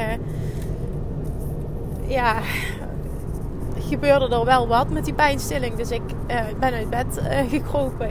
ja, 2.07 2.36
gebeurde 3.88 4.36
er 4.36 4.45
wel 4.45 4.67
wat 4.67 4.89
met 4.89 5.05
die 5.05 5.13
pijnstilling. 5.13 5.75
Dus 5.75 5.91
ik 5.91 6.01
uh, 6.27 6.39
ben 6.60 6.74
uit 6.74 6.89
bed 6.89 7.22
gekropen. 7.50 8.10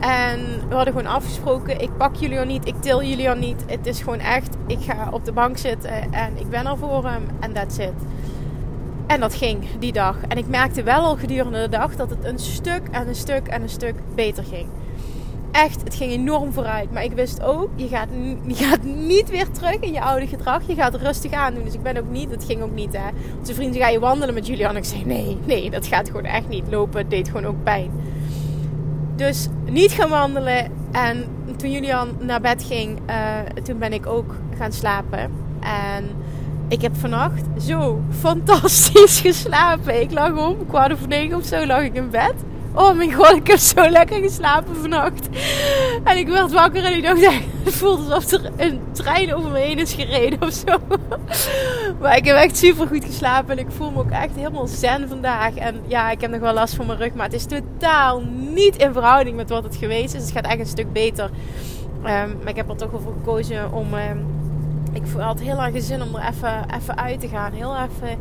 En 0.00 0.40
we 0.68 0.74
hadden 0.74 0.94
gewoon 0.94 1.12
afgesproken: 1.12 1.80
ik 1.80 1.96
pak 1.96 2.14
Julian 2.14 2.46
niet, 2.46 2.66
ik 2.66 2.74
til 2.80 3.02
Julian 3.02 3.38
niet. 3.38 3.64
Het 3.66 3.86
is 3.86 4.02
gewoon 4.02 4.18
echt, 4.18 4.56
ik 4.66 4.78
ga 4.80 5.08
op 5.10 5.24
de 5.24 5.32
bank 5.32 5.58
zitten 5.58 6.12
en 6.12 6.38
ik 6.38 6.50
ben 6.50 6.66
er 6.66 6.78
voor 6.78 7.04
hem 7.04 7.22
en 7.40 7.52
that's 7.52 7.78
it. 7.78 7.92
En 9.12 9.20
dat 9.20 9.34
ging 9.34 9.64
die 9.78 9.92
dag. 9.92 10.16
En 10.28 10.38
ik 10.38 10.48
merkte 10.48 10.82
wel 10.82 11.00
al 11.00 11.16
gedurende 11.16 11.60
de 11.60 11.68
dag 11.68 11.96
dat 11.96 12.10
het 12.10 12.24
een 12.24 12.38
stuk 12.38 12.82
en 12.90 13.08
een 13.08 13.14
stuk 13.14 13.46
en 13.46 13.62
een 13.62 13.68
stuk 13.68 13.94
beter 14.14 14.44
ging. 14.44 14.66
Echt, 15.50 15.82
het 15.84 15.94
ging 15.94 16.12
enorm 16.12 16.52
vooruit. 16.52 16.92
Maar 16.92 17.04
ik 17.04 17.12
wist 17.12 17.42
ook, 17.42 17.68
je 17.74 17.88
gaat, 17.88 18.08
je 18.46 18.54
gaat 18.54 18.82
niet 18.82 19.30
weer 19.30 19.50
terug 19.50 19.80
in 19.80 19.92
je 19.92 20.00
oude 20.00 20.26
gedrag. 20.26 20.62
Je 20.66 20.74
gaat 20.74 20.94
rustig 20.94 21.32
aan 21.32 21.54
doen. 21.54 21.64
Dus 21.64 21.74
ik 21.74 21.82
ben 21.82 21.96
ook 21.96 22.10
niet, 22.10 22.30
dat 22.30 22.44
ging 22.44 22.62
ook 22.62 22.74
niet 22.74 22.92
hè. 22.92 23.08
Zijn 23.42 23.56
vriend 23.56 23.74
zei, 23.74 23.84
ga 23.84 23.90
je 23.90 23.98
wandelen 24.00 24.34
met 24.34 24.46
Julian? 24.46 24.76
Ik 24.76 24.84
zei, 24.84 25.04
nee, 25.04 25.38
nee, 25.44 25.70
dat 25.70 25.86
gaat 25.86 26.06
gewoon 26.06 26.24
echt 26.24 26.48
niet. 26.48 26.64
Lopen 26.70 27.08
deed 27.08 27.28
gewoon 27.28 27.46
ook 27.46 27.62
pijn. 27.62 27.90
Dus 29.16 29.48
niet 29.64 29.92
gaan 29.92 30.08
wandelen. 30.08 30.70
En 30.92 31.24
toen 31.56 31.70
Julian 31.70 32.08
naar 32.20 32.40
bed 32.40 32.64
ging, 32.64 32.98
uh, 33.10 33.38
toen 33.62 33.78
ben 33.78 33.92
ik 33.92 34.06
ook 34.06 34.34
gaan 34.58 34.72
slapen. 34.72 35.30
En 35.60 36.04
ik 36.72 36.82
heb 36.82 36.96
vannacht 36.96 37.42
zo 37.60 38.02
fantastisch 38.20 39.20
geslapen. 39.26 40.00
Ik 40.00 40.12
lag 40.12 40.48
om 40.48 40.66
kwart 40.66 40.92
over 40.92 41.08
negen 41.08 41.36
of 41.36 41.44
zo 41.44 41.66
lag 41.66 41.82
ik 41.82 41.94
in 41.94 42.10
bed. 42.10 42.34
Oh 42.74 42.96
mijn 42.96 43.12
god, 43.12 43.36
ik 43.36 43.46
heb 43.46 43.58
zo 43.58 43.88
lekker 43.88 44.20
geslapen 44.20 44.76
vannacht. 44.76 45.28
En 46.04 46.16
ik 46.16 46.28
werd 46.28 46.52
wakker 46.52 46.84
en 46.84 46.96
ik 46.96 47.02
dacht, 47.02 47.20
het 47.64 47.74
voelde 47.74 48.14
alsof 48.14 48.32
er 48.32 48.50
een 48.56 48.80
trein 48.92 49.34
over 49.34 49.50
me 49.50 49.58
heen 49.58 49.78
is 49.78 49.92
gereden 49.92 50.42
of 50.42 50.52
zo. 50.52 50.78
Maar 52.00 52.16
ik 52.16 52.24
heb 52.24 52.36
echt 52.36 52.56
super 52.56 52.86
goed 52.86 53.04
geslapen 53.04 53.58
en 53.58 53.64
ik 53.66 53.72
voel 53.76 53.90
me 53.90 53.98
ook 53.98 54.10
echt 54.10 54.34
helemaal 54.34 54.66
zen 54.66 55.08
vandaag. 55.08 55.54
En 55.54 55.80
ja, 55.86 56.10
ik 56.10 56.20
heb 56.20 56.30
nog 56.30 56.40
wel 56.40 56.54
last 56.54 56.74
van 56.74 56.86
mijn 56.86 56.98
rug, 56.98 57.14
maar 57.14 57.26
het 57.26 57.34
is 57.34 57.44
totaal 57.44 58.22
niet 58.54 58.76
in 58.76 58.92
verhouding 58.92 59.36
met 59.36 59.48
wat 59.48 59.64
het 59.64 59.76
geweest 59.76 60.14
is. 60.14 60.22
Het 60.22 60.32
gaat 60.32 60.46
echt 60.46 60.58
een 60.58 60.66
stuk 60.66 60.92
beter. 60.92 61.30
Ehm, 62.02 62.30
maar 62.38 62.48
ik 62.48 62.56
heb 62.56 62.68
er 62.68 62.76
toch 62.76 62.90
wel 62.90 63.00
voor 63.00 63.12
gekozen 63.12 63.72
om... 63.72 63.94
Um, 63.94 64.41
ik 64.92 65.02
had 65.18 65.40
heel 65.40 65.62
erg 65.62 65.82
zin 65.82 66.02
om 66.02 66.14
er 66.14 66.28
even, 66.28 66.64
even 66.80 66.96
uit 66.96 67.20
te 67.20 67.28
gaan. 67.28 67.52
Heel 67.52 67.76
even 67.76 68.18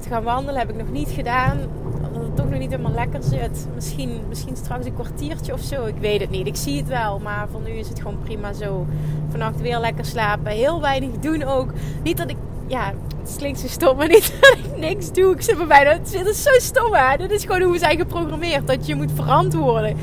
te 0.00 0.08
gaan 0.08 0.22
wandelen 0.22 0.60
heb 0.60 0.70
ik 0.70 0.76
nog 0.76 0.90
niet 0.90 1.08
gedaan. 1.10 1.58
Omdat 2.06 2.22
het 2.22 2.36
toch 2.36 2.48
nog 2.48 2.58
niet 2.58 2.70
helemaal 2.70 2.92
lekker 2.92 3.22
zit. 3.22 3.66
Misschien, 3.74 4.20
misschien 4.28 4.56
straks 4.56 4.86
een 4.86 4.94
kwartiertje 4.94 5.52
of 5.52 5.60
zo. 5.60 5.84
Ik 5.84 5.96
weet 6.00 6.20
het 6.20 6.30
niet. 6.30 6.46
Ik 6.46 6.56
zie 6.56 6.76
het 6.76 6.88
wel. 6.88 7.18
Maar 7.18 7.48
voor 7.50 7.60
nu 7.60 7.70
is 7.70 7.88
het 7.88 7.98
gewoon 7.98 8.18
prima 8.24 8.52
zo. 8.52 8.86
Vannacht 9.28 9.60
weer 9.60 9.78
lekker 9.78 10.04
slapen. 10.04 10.52
Heel 10.52 10.80
weinig 10.80 11.10
doen 11.10 11.42
ook. 11.42 11.72
Niet 12.02 12.16
dat 12.16 12.30
ik... 12.30 12.36
Ja, 12.66 12.92
het 13.22 13.34
klinkt 13.36 13.58
zo 13.58 13.66
stom. 13.66 13.96
Maar 13.96 14.08
niet 14.14 14.38
dat 14.40 14.58
ik 14.58 14.76
niks 14.76 15.12
doe. 15.12 15.32
Ik 15.32 15.42
zit 15.42 15.56
bij 15.56 15.66
bijna... 15.66 15.90
Het 15.90 16.26
is 16.26 16.42
zo 16.42 16.50
stom 16.58 16.94
hè. 16.94 17.16
Dit 17.16 17.30
is 17.30 17.44
gewoon 17.44 17.62
hoe 17.62 17.72
we 17.72 17.78
zijn 17.78 17.98
geprogrammeerd. 17.98 18.66
Dat 18.66 18.86
je 18.86 18.94
moet 18.94 19.12
verantwoorden 19.14 19.96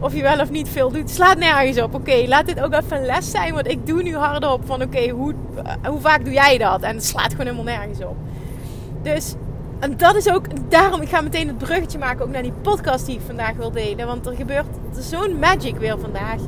of 0.00 0.14
je 0.14 0.22
wel 0.22 0.40
of 0.40 0.50
niet 0.50 0.68
veel 0.68 0.90
doet, 0.92 1.10
slaat 1.10 1.38
nergens 1.38 1.80
op. 1.80 1.94
Oké, 1.94 2.24
laat 2.26 2.46
dit 2.46 2.60
ook 2.60 2.72
even 2.72 2.96
een 2.96 3.06
les 3.06 3.30
zijn. 3.30 3.54
Want 3.54 3.68
ik 3.68 3.86
doe 3.86 4.02
nu 4.02 4.16
hardop 4.16 4.66
van 4.66 4.82
oké, 4.82 5.08
hoe, 5.08 5.34
hoe 5.88 6.00
vaak 6.00 6.24
doe 6.24 6.32
jij 6.32 6.58
dat? 6.58 6.82
En 6.82 6.94
het 6.94 7.04
slaat 7.04 7.30
gewoon 7.30 7.46
helemaal 7.46 7.74
nergens 7.76 8.00
op. 8.00 8.16
Dus, 9.02 9.34
en 9.78 9.96
dat 9.96 10.16
is 10.16 10.30
ook, 10.30 10.70
daarom, 10.70 11.00
ik 11.00 11.08
ga 11.08 11.20
meteen 11.20 11.48
het 11.48 11.58
bruggetje 11.58 11.98
maken 11.98 12.24
ook 12.24 12.30
naar 12.30 12.42
die 12.42 12.52
podcast 12.62 13.06
die 13.06 13.14
ik 13.14 13.20
vandaag 13.26 13.54
wil 13.56 13.70
delen. 13.70 14.06
Want 14.06 14.26
er 14.26 14.34
gebeurt 14.34 14.66
zo'n 14.98 15.38
magic 15.38 15.76
weer 15.76 15.98
vandaag. 15.98 16.40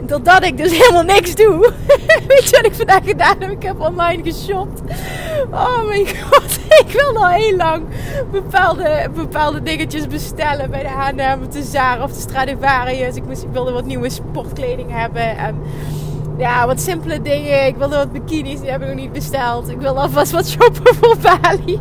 Doordat 0.00 0.44
ik 0.44 0.56
dus 0.56 0.70
helemaal 0.78 1.02
niks 1.02 1.34
doe. 1.34 1.72
Weet 2.28 2.48
je 2.48 2.56
wat 2.56 2.66
ik 2.66 2.74
vandaag 2.74 3.04
gedaan 3.04 3.36
heb? 3.38 3.50
Ik 3.50 3.62
heb 3.62 3.80
online 3.80 4.22
geshopt. 4.22 4.80
Oh 5.50 5.86
mijn 5.86 6.06
god. 6.30 6.58
Ik 6.68 6.92
wil 6.92 7.16
al 7.16 7.28
heel 7.28 7.56
lang 7.56 7.82
bepaalde, 8.30 9.08
bepaalde 9.14 9.62
dingetjes 9.62 10.06
bestellen 10.06 10.70
bij 10.70 10.82
de 10.82 10.88
H&M, 10.88 11.50
de 11.50 11.62
Zara 11.62 12.02
of 12.02 12.12
de 12.12 12.20
Stradivarius. 12.20 13.16
Ik 13.16 13.22
wilde 13.52 13.72
wat 13.72 13.84
nieuwe 13.84 14.10
sportkleding 14.10 14.90
hebben. 14.90 15.36
En 15.36 15.62
ja, 16.38 16.66
wat 16.66 16.80
simpele 16.80 17.22
dingen. 17.22 17.66
Ik 17.66 17.76
wilde 17.76 17.96
wat 17.96 18.12
bikinis, 18.12 18.60
die 18.60 18.70
heb 18.70 18.80
ik 18.80 18.86
nog 18.86 18.96
niet 18.96 19.12
besteld. 19.12 19.68
Ik 19.68 19.78
wilde 19.78 20.00
alvast 20.00 20.32
wat 20.32 20.48
shoppen 20.48 20.94
voor 20.94 21.16
Bali. 21.16 21.80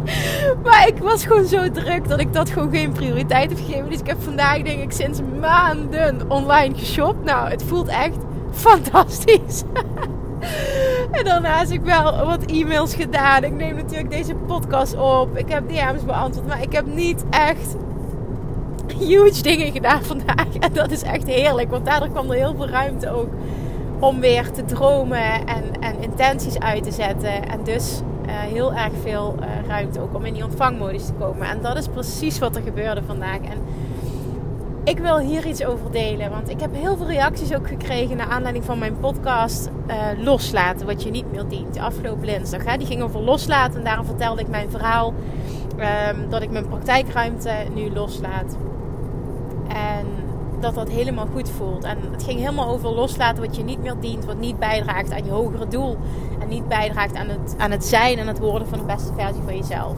Maar 0.64 0.88
ik 0.88 0.98
was 0.98 1.26
gewoon 1.26 1.46
zo 1.46 1.72
druk 1.72 2.08
dat 2.08 2.20
ik 2.20 2.34
dat 2.34 2.50
gewoon 2.50 2.72
geen 2.72 2.92
prioriteit 2.92 3.50
heb 3.50 3.60
gegeven. 3.66 3.90
Dus 3.90 4.00
ik 4.00 4.08
heb 4.08 4.22
vandaag 4.22 4.62
denk 4.62 4.82
ik 4.82 4.92
sinds 4.92 5.20
maanden 5.40 6.32
online 6.32 6.76
geshopt. 6.76 7.24
Nou, 7.24 7.50
het 7.50 7.64
voelt 7.64 7.88
echt 7.88 8.18
fantastisch. 8.52 9.64
en 11.12 11.24
daarnaast 11.24 11.72
heb 11.72 11.80
ik 11.80 11.86
wel 11.86 12.26
wat 12.26 12.46
e-mails 12.46 12.96
gedaan. 12.96 13.44
Ik 13.44 13.54
neem 13.54 13.76
natuurlijk 13.76 14.10
deze 14.10 14.36
podcast 14.36 14.98
op. 14.98 15.38
Ik 15.38 15.50
heb 15.50 15.70
DM's 15.70 16.06
beantwoord. 16.06 16.48
Maar 16.48 16.62
ik 16.62 16.72
heb 16.72 16.86
niet 16.86 17.24
echt 17.30 17.76
huge 18.98 19.42
dingen 19.42 19.72
gedaan 19.72 20.04
vandaag. 20.14 20.48
En 20.60 20.74
dat 20.74 20.92
is 20.92 21.02
echt 21.02 21.28
heerlijk. 21.28 21.70
Want 21.70 21.86
daardoor 21.86 22.10
kwam 22.10 22.30
er 22.30 22.38
heel 22.38 22.56
veel 22.56 22.68
ruimte 22.70 23.12
ook 23.12 23.30
om 24.00 24.20
weer 24.20 24.52
te 24.52 24.66
dromen 24.66 25.48
en, 25.48 25.64
en 25.80 26.02
intenties 26.02 26.60
uit 26.60 26.84
te 26.84 26.92
zetten. 26.92 27.50
En 27.50 27.64
dus 27.64 28.02
uh, 28.26 28.32
heel 28.32 28.74
erg 28.74 28.94
veel 29.02 29.36
uh, 29.40 29.68
ruimte 29.68 30.02
ook 30.02 30.16
om 30.16 30.26
in 30.26 30.34
die 30.34 30.44
ontvangmodus 30.44 31.06
te 31.06 31.14
komen. 31.14 31.48
En 31.48 31.62
dat 31.62 31.78
is 31.78 31.88
precies 31.88 32.40
wat 32.40 32.56
er 32.56 32.62
gebeurde 32.62 33.02
vandaag. 33.04 33.38
En 33.38 33.58
ik 34.84 35.00
wil 35.00 35.20
hier 35.20 35.46
iets 35.46 35.66
over 35.66 35.92
delen. 35.92 36.30
Want 36.30 36.50
ik 36.50 36.60
heb 36.60 36.74
heel 36.74 36.98
veel 36.98 37.08
reacties 37.08 37.56
ook 37.56 37.68
gekregen 37.68 38.18
naar 38.18 38.30
aanleiding 38.30 38.66
van 38.66 38.80
mijn 38.80 39.00
podcast 39.00 39.70
uh, 39.88 39.96
Loslaten, 40.24 40.86
wat 40.86 41.04
je 41.04 41.12
niet 41.12 41.32
meer 41.32 41.48
dient. 41.48 41.80
Afgelopen 41.80 42.28
dinsdag. 42.28 42.78
Die 42.78 42.88
ging 42.88 43.02
over 43.02 43.20
loslaten. 43.20 43.78
En 43.78 43.84
daarom 43.84 44.06
vertelde 44.06 44.42
ik 44.42 44.48
mijn 44.48 44.70
verhaal 44.70 45.14
um, 46.14 46.30
dat 46.30 46.42
ik 46.42 46.52
mijn 46.52 46.68
praktijkruimte 46.68 47.52
nu 47.74 47.94
loslaat. 47.94 48.58
En 49.68 50.06
dat 50.66 50.76
dat 50.76 50.90
helemaal 50.90 51.28
goed 51.34 51.50
voelt. 51.50 51.84
En 51.84 51.98
het 52.12 52.24
ging 52.24 52.40
helemaal 52.40 52.68
over 52.68 52.90
loslaten 52.90 53.44
wat 53.44 53.56
je 53.56 53.64
niet 53.64 53.82
meer 53.82 53.96
dient, 54.00 54.26
wat 54.26 54.38
niet 54.38 54.60
bijdraagt 54.60 55.12
aan 55.12 55.26
je 55.26 55.32
hogere 55.32 55.68
doel. 55.68 55.98
En 56.40 56.48
niet 56.48 56.68
bijdraagt 56.68 57.16
aan 57.16 57.28
het, 57.28 57.56
aan 57.58 57.72
het 57.72 57.86
zijn 57.86 58.18
en 58.18 58.28
het 58.28 58.40
worden 58.40 58.68
van 58.68 58.78
de 58.80 58.86
beste 58.86 59.14
versie 59.18 59.42
van 59.44 59.58
jezelf. 59.58 59.96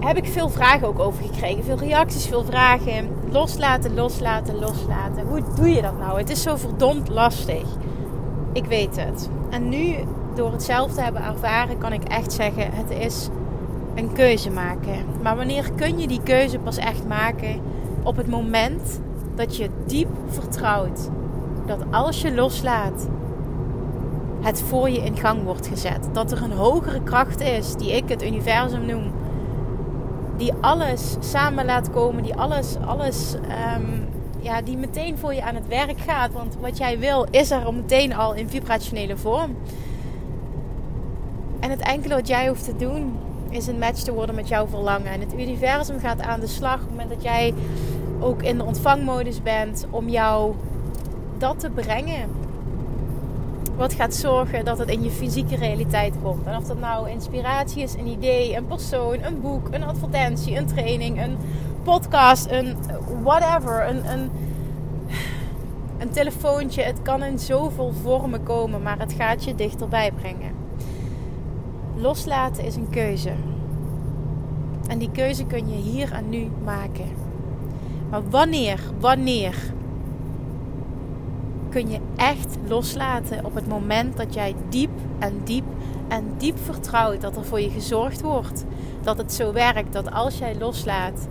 Heb 0.00 0.16
ik 0.16 0.26
veel 0.26 0.48
vragen 0.48 0.88
ook 0.88 0.98
over 0.98 1.24
gekregen. 1.24 1.64
Veel 1.64 1.78
reacties, 1.78 2.26
veel 2.26 2.44
vragen. 2.44 3.08
Loslaten, 3.30 3.94
loslaten, 3.94 4.58
loslaten. 4.58 5.26
Hoe 5.26 5.42
doe 5.54 5.68
je 5.68 5.82
dat 5.82 5.98
nou? 5.98 6.18
Het 6.18 6.30
is 6.30 6.42
zo 6.42 6.56
verdomd 6.56 7.08
lastig. 7.08 7.64
Ik 8.52 8.64
weet 8.64 8.96
het. 8.96 9.30
En 9.50 9.68
nu, 9.68 9.94
door 10.34 10.52
het 10.52 10.62
zelf 10.62 10.92
te 10.92 11.00
hebben 11.00 11.24
ervaren, 11.24 11.78
kan 11.78 11.92
ik 11.92 12.02
echt 12.02 12.32
zeggen: 12.32 12.72
het 12.72 12.90
is 12.90 13.28
een 13.94 14.12
keuze 14.12 14.50
maken. 14.50 15.04
Maar 15.22 15.36
wanneer 15.36 15.70
kun 15.76 15.98
je 15.98 16.06
die 16.06 16.22
keuze 16.22 16.58
pas 16.58 16.76
echt 16.76 17.06
maken? 17.06 17.60
Op 18.06 18.16
het 18.16 18.26
moment 18.26 19.00
dat 19.34 19.56
je 19.56 19.70
diep 19.86 20.08
vertrouwt 20.26 21.10
dat 21.66 21.84
als 21.90 22.20
je 22.20 22.34
loslaat, 22.34 23.08
het 24.40 24.62
voor 24.62 24.90
je 24.90 24.98
in 24.98 25.16
gang 25.16 25.42
wordt 25.42 25.66
gezet. 25.66 26.08
Dat 26.12 26.32
er 26.32 26.42
een 26.42 26.52
hogere 26.52 27.02
kracht 27.02 27.40
is, 27.40 27.74
die 27.74 27.96
ik 27.96 28.08
het 28.08 28.22
universum 28.22 28.86
noem, 28.86 29.12
die 30.36 30.52
alles 30.60 31.16
samen 31.20 31.64
laat 31.64 31.90
komen, 31.90 32.22
die 32.22 32.34
alles, 32.34 32.76
alles, 32.86 33.34
um, 33.76 34.08
ja, 34.40 34.62
die 34.62 34.76
meteen 34.76 35.18
voor 35.18 35.34
je 35.34 35.42
aan 35.42 35.54
het 35.54 35.68
werk 35.68 36.00
gaat. 36.00 36.32
Want 36.32 36.56
wat 36.60 36.78
jij 36.78 36.98
wil, 36.98 37.26
is 37.30 37.50
er 37.50 37.74
meteen 37.74 38.14
al 38.14 38.34
in 38.34 38.48
vibrationele 38.48 39.16
vorm. 39.16 39.56
En 41.60 41.70
het 41.70 41.80
enkele 41.80 42.14
wat 42.14 42.28
jij 42.28 42.48
hoeft 42.48 42.64
te 42.64 42.76
doen, 42.76 43.18
is 43.50 43.66
een 43.66 43.78
match 43.78 44.00
te 44.02 44.12
worden 44.12 44.34
met 44.34 44.48
jouw 44.48 44.66
verlangen. 44.66 45.12
En 45.12 45.20
het 45.20 45.32
universum 45.32 45.98
gaat 46.00 46.20
aan 46.20 46.40
de 46.40 46.46
slag 46.46 46.74
op 46.74 46.80
het 46.80 46.90
moment 46.90 47.08
dat 47.08 47.22
jij 47.22 47.54
ook 48.20 48.42
in 48.42 48.58
de 48.58 48.64
ontvangmodus 48.64 49.42
bent 49.42 49.86
om 49.90 50.08
jou 50.08 50.54
dat 51.38 51.60
te 51.60 51.70
brengen. 51.70 52.28
Wat 53.76 53.92
gaat 53.92 54.14
zorgen 54.14 54.64
dat 54.64 54.78
het 54.78 54.88
in 54.88 55.02
je 55.02 55.10
fysieke 55.10 55.56
realiteit 55.56 56.14
komt. 56.22 56.46
En 56.46 56.56
of 56.56 56.64
dat 56.64 56.80
nou 56.80 57.10
inspiratie 57.10 57.82
is, 57.82 57.94
een 57.94 58.06
idee, 58.06 58.56
een 58.56 58.66
persoon, 58.66 59.22
een 59.22 59.40
boek, 59.40 59.68
een 59.70 59.84
advertentie, 59.84 60.56
een 60.56 60.66
training, 60.66 61.22
een 61.22 61.36
podcast, 61.82 62.50
een 62.50 62.76
whatever, 63.22 63.88
een, 63.88 64.10
een, 64.12 64.30
een 65.98 66.10
telefoontje. 66.10 66.82
Het 66.82 67.02
kan 67.02 67.22
in 67.22 67.38
zoveel 67.38 67.92
vormen 68.02 68.42
komen, 68.42 68.82
maar 68.82 68.98
het 68.98 69.12
gaat 69.12 69.44
je 69.44 69.54
dichterbij 69.54 70.12
brengen. 70.12 70.54
Loslaten 71.96 72.64
is 72.64 72.76
een 72.76 72.90
keuze. 72.90 73.32
En 74.88 74.98
die 74.98 75.10
keuze 75.10 75.44
kun 75.44 75.68
je 75.68 75.76
hier 75.76 76.12
en 76.12 76.28
nu 76.28 76.50
maken. 76.64 77.25
Maar 78.10 78.30
wanneer, 78.30 78.80
wanneer 79.00 79.54
kun 81.68 81.90
je 81.90 81.98
echt 82.16 82.58
loslaten 82.68 83.44
op 83.44 83.54
het 83.54 83.68
moment 83.68 84.16
dat 84.16 84.34
jij 84.34 84.54
diep 84.68 84.90
en 85.18 85.40
diep 85.44 85.64
en 86.08 86.34
diep 86.38 86.58
vertrouwt 86.64 87.20
dat 87.20 87.36
er 87.36 87.44
voor 87.44 87.60
je 87.60 87.70
gezorgd 87.70 88.20
wordt. 88.20 88.64
Dat 89.02 89.18
het 89.18 89.32
zo 89.32 89.52
werkt 89.52 89.92
dat 89.92 90.12
als 90.12 90.38
jij 90.38 90.56
loslaat, 90.58 91.28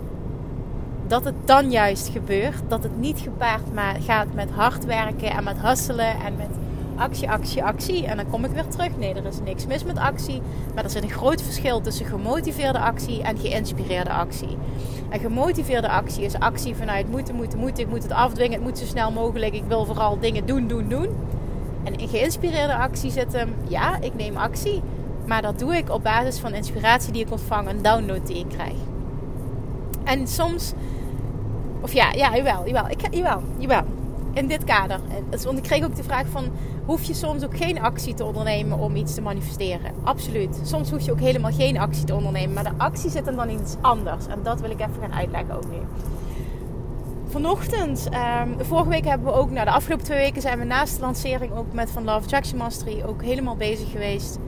dat 1.07 1.23
het 1.23 1.35
dan 1.45 1.71
juist 1.71 2.07
gebeurt. 2.07 2.61
Dat 2.67 2.83
het 2.83 2.97
niet 2.97 3.19
gepaard 3.19 3.61
gaat 4.05 4.33
met 4.33 4.51
hard 4.51 4.85
werken 4.85 5.31
en 5.31 5.43
met 5.43 5.57
hasselen 5.57 6.19
en 6.25 6.35
met 6.35 6.49
actie, 6.95 7.29
actie, 7.29 7.63
actie. 7.63 8.05
En 8.05 8.17
dan 8.17 8.29
kom 8.29 8.45
ik 8.45 8.51
weer 8.51 8.67
terug. 8.67 8.97
Nee, 8.97 9.13
er 9.13 9.25
is 9.25 9.39
niks 9.43 9.65
mis 9.65 9.83
met 9.83 9.97
actie. 9.97 10.41
Maar 10.75 10.83
er 10.83 10.89
zit 10.89 11.03
een 11.03 11.09
groot 11.09 11.41
verschil 11.41 11.81
tussen 11.81 12.05
gemotiveerde 12.05 12.79
actie 12.79 13.23
en 13.23 13.37
geïnspireerde 13.37 14.11
actie. 14.11 14.57
En 15.09 15.19
gemotiveerde 15.19 15.89
actie 15.89 16.23
is 16.23 16.39
actie 16.39 16.75
vanuit 16.75 17.09
moeten, 17.09 17.35
moeten, 17.35 17.59
moeten. 17.59 17.83
Ik 17.83 17.89
moet 17.89 18.03
het 18.03 18.11
afdwingen. 18.11 18.53
Het 18.53 18.63
moet 18.63 18.77
zo 18.77 18.85
snel 18.85 19.11
mogelijk. 19.11 19.53
Ik 19.53 19.63
wil 19.67 19.85
vooral 19.85 20.19
dingen 20.19 20.45
doen, 20.45 20.67
doen, 20.67 20.87
doen. 20.89 21.09
En 21.83 21.95
in 21.95 22.07
geïnspireerde 22.07 22.75
actie 22.75 23.11
zit 23.11 23.33
hem, 23.33 23.55
ja, 23.67 23.97
ik 24.01 24.15
neem 24.15 24.37
actie. 24.37 24.81
Maar 25.25 25.41
dat 25.41 25.59
doe 25.59 25.75
ik 25.75 25.89
op 25.89 26.03
basis 26.03 26.39
van 26.39 26.53
inspiratie 26.53 27.11
die 27.13 27.25
ik 27.25 27.31
ontvang, 27.31 27.69
een 27.69 27.81
download 27.81 28.27
die 28.27 28.37
ik 28.37 28.47
krijg. 28.49 28.75
En 30.03 30.27
soms, 30.27 30.73
of 31.81 31.93
ja, 31.93 32.11
ja, 32.11 32.35
jawel, 32.35 32.67
jawel, 32.67 32.89
ik, 32.89 33.13
jawel, 33.15 33.41
jawel. 33.57 33.83
In 34.35 34.47
dit 34.47 34.63
kader. 34.63 34.99
Want 35.43 35.57
ik 35.57 35.63
kreeg 35.63 35.83
ook 35.83 35.95
de 35.95 36.03
vraag 36.03 36.27
van, 36.27 36.51
hoef 36.85 37.03
je 37.03 37.13
soms 37.13 37.43
ook 37.43 37.57
geen 37.57 37.81
actie 37.81 38.13
te 38.13 38.23
ondernemen 38.23 38.79
om 38.79 38.95
iets 38.95 39.13
te 39.13 39.21
manifesteren. 39.21 39.91
Absoluut. 40.03 40.59
Soms 40.63 40.89
hoef 40.89 41.01
je 41.01 41.11
ook 41.11 41.19
helemaal 41.19 41.51
geen 41.51 41.77
actie 41.77 42.03
te 42.03 42.15
ondernemen. 42.15 42.53
Maar 42.53 42.63
de 42.63 42.77
actie 42.83 43.09
zit 43.09 43.25
dan 43.25 43.35
dan 43.35 43.49
iets 43.49 43.75
anders. 43.81 44.27
En 44.27 44.39
dat 44.43 44.61
wil 44.61 44.69
ik 44.69 44.79
even 44.79 45.01
gaan 45.01 45.13
uitleggen 45.13 45.55
ook 45.55 45.71
nu. 45.71 45.77
Vanochtend, 47.27 48.09
um, 48.43 48.65
vorige 48.65 48.89
week 48.89 49.05
hebben 49.05 49.27
we 49.27 49.33
ook, 49.33 49.51
nou 49.51 49.65
de 49.65 49.71
afgelopen 49.71 50.05
twee 50.05 50.17
weken 50.17 50.41
zijn 50.41 50.59
we 50.59 50.65
naast 50.65 50.95
de 50.95 51.01
lancering 51.01 51.53
ook 51.53 51.73
met 51.73 51.91
Van 51.91 52.03
Love 52.03 52.23
Attraction 52.23 52.57
Mastery 52.57 53.03
ook 53.05 53.23
helemaal 53.23 53.55
bezig 53.55 53.91
geweest 53.91 54.39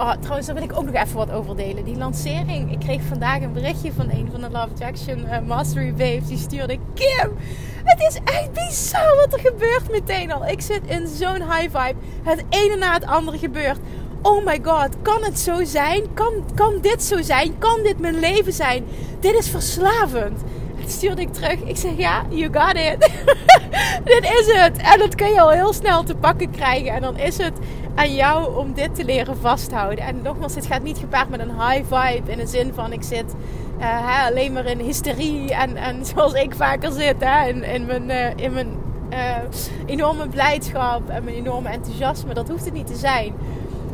Oh, 0.00 0.12
trouwens, 0.12 0.46
daar 0.46 0.54
wil 0.54 0.64
ik 0.64 0.78
ook 0.78 0.84
nog 0.84 0.94
even 0.94 1.16
wat 1.16 1.30
over 1.30 1.56
delen. 1.56 1.84
Die 1.84 1.96
lancering. 1.96 2.72
Ik 2.72 2.78
kreeg 2.78 3.02
vandaag 3.02 3.42
een 3.42 3.52
berichtje 3.52 3.92
van 3.92 4.10
een 4.10 4.28
van 4.30 4.40
de 4.40 4.50
Love 4.50 4.68
Attraction 4.72 5.18
uh, 5.18 5.38
Mastery 5.46 5.92
Babes. 5.92 6.28
Die 6.28 6.38
stuurde: 6.38 6.78
Kim, 6.94 7.32
het 7.88 8.00
is 8.00 8.18
echt 8.24 8.52
bizar 8.52 9.16
wat 9.16 9.32
er 9.32 9.40
gebeurt 9.40 9.90
meteen 9.90 10.32
al. 10.32 10.46
Ik 10.46 10.60
zit 10.60 10.80
in 10.86 11.06
zo'n 11.06 11.52
high 11.52 11.78
vibe. 11.78 11.94
Het 12.22 12.44
ene 12.48 12.76
na 12.76 12.92
het 12.92 13.06
andere 13.06 13.38
gebeurt. 13.38 13.78
Oh 14.22 14.44
my 14.44 14.60
god, 14.62 14.88
kan 15.02 15.24
het 15.24 15.38
zo 15.38 15.64
zijn? 15.64 16.14
Kan, 16.14 16.44
kan 16.54 16.78
dit 16.80 17.02
zo 17.02 17.22
zijn? 17.22 17.58
Kan 17.58 17.82
dit 17.82 17.98
mijn 17.98 18.18
leven 18.18 18.52
zijn? 18.52 18.84
Dit 19.20 19.34
is 19.34 19.48
verslavend. 19.48 20.40
En 20.82 20.90
stuurde 20.90 21.20
ik 21.20 21.32
terug. 21.32 21.62
Ik 21.64 21.76
zeg 21.76 21.96
ja, 21.96 22.24
you 22.28 22.50
got 22.52 22.76
it. 22.76 23.10
dit 24.12 24.24
is 24.24 24.52
het. 24.52 24.76
En 24.76 24.98
dat 24.98 25.14
kun 25.14 25.28
je 25.28 25.40
al 25.40 25.50
heel 25.50 25.72
snel 25.72 26.02
te 26.02 26.14
pakken 26.14 26.50
krijgen. 26.50 26.92
En 26.92 27.00
dan 27.00 27.16
is 27.16 27.36
het 27.36 27.58
aan 27.94 28.14
jou 28.14 28.56
om 28.56 28.72
dit 28.74 28.94
te 28.94 29.04
leren 29.04 29.36
vasthouden. 29.36 30.04
En 30.04 30.22
nogmaals, 30.22 30.54
dit 30.54 30.66
gaat 30.66 30.82
niet 30.82 30.98
gepaard 30.98 31.28
met 31.28 31.40
een 31.40 31.60
high 31.60 31.94
vibe. 31.94 32.32
In 32.32 32.38
de 32.38 32.46
zin 32.46 32.72
van 32.74 32.92
ik 32.92 33.02
zit 33.02 33.34
hè, 33.78 34.28
alleen 34.28 34.52
maar 34.52 34.66
in 34.66 34.78
hysterie. 34.78 35.54
En, 35.54 35.76
en 35.76 36.04
zoals 36.14 36.32
ik 36.32 36.54
vaker 36.54 36.92
zit, 36.92 37.16
hè, 37.18 37.48
in, 37.48 37.62
in 37.62 37.86
mijn, 37.86 38.10
uh, 38.10 38.44
in 38.44 38.52
mijn 38.52 38.68
uh, 39.12 39.36
enorme 39.86 40.28
blijdschap 40.28 41.08
en 41.08 41.24
mijn 41.24 41.36
enorme 41.36 41.68
enthousiasme. 41.68 42.34
Dat 42.34 42.48
hoeft 42.48 42.64
het 42.64 42.74
niet 42.74 42.86
te 42.86 42.96
zijn. 42.96 43.32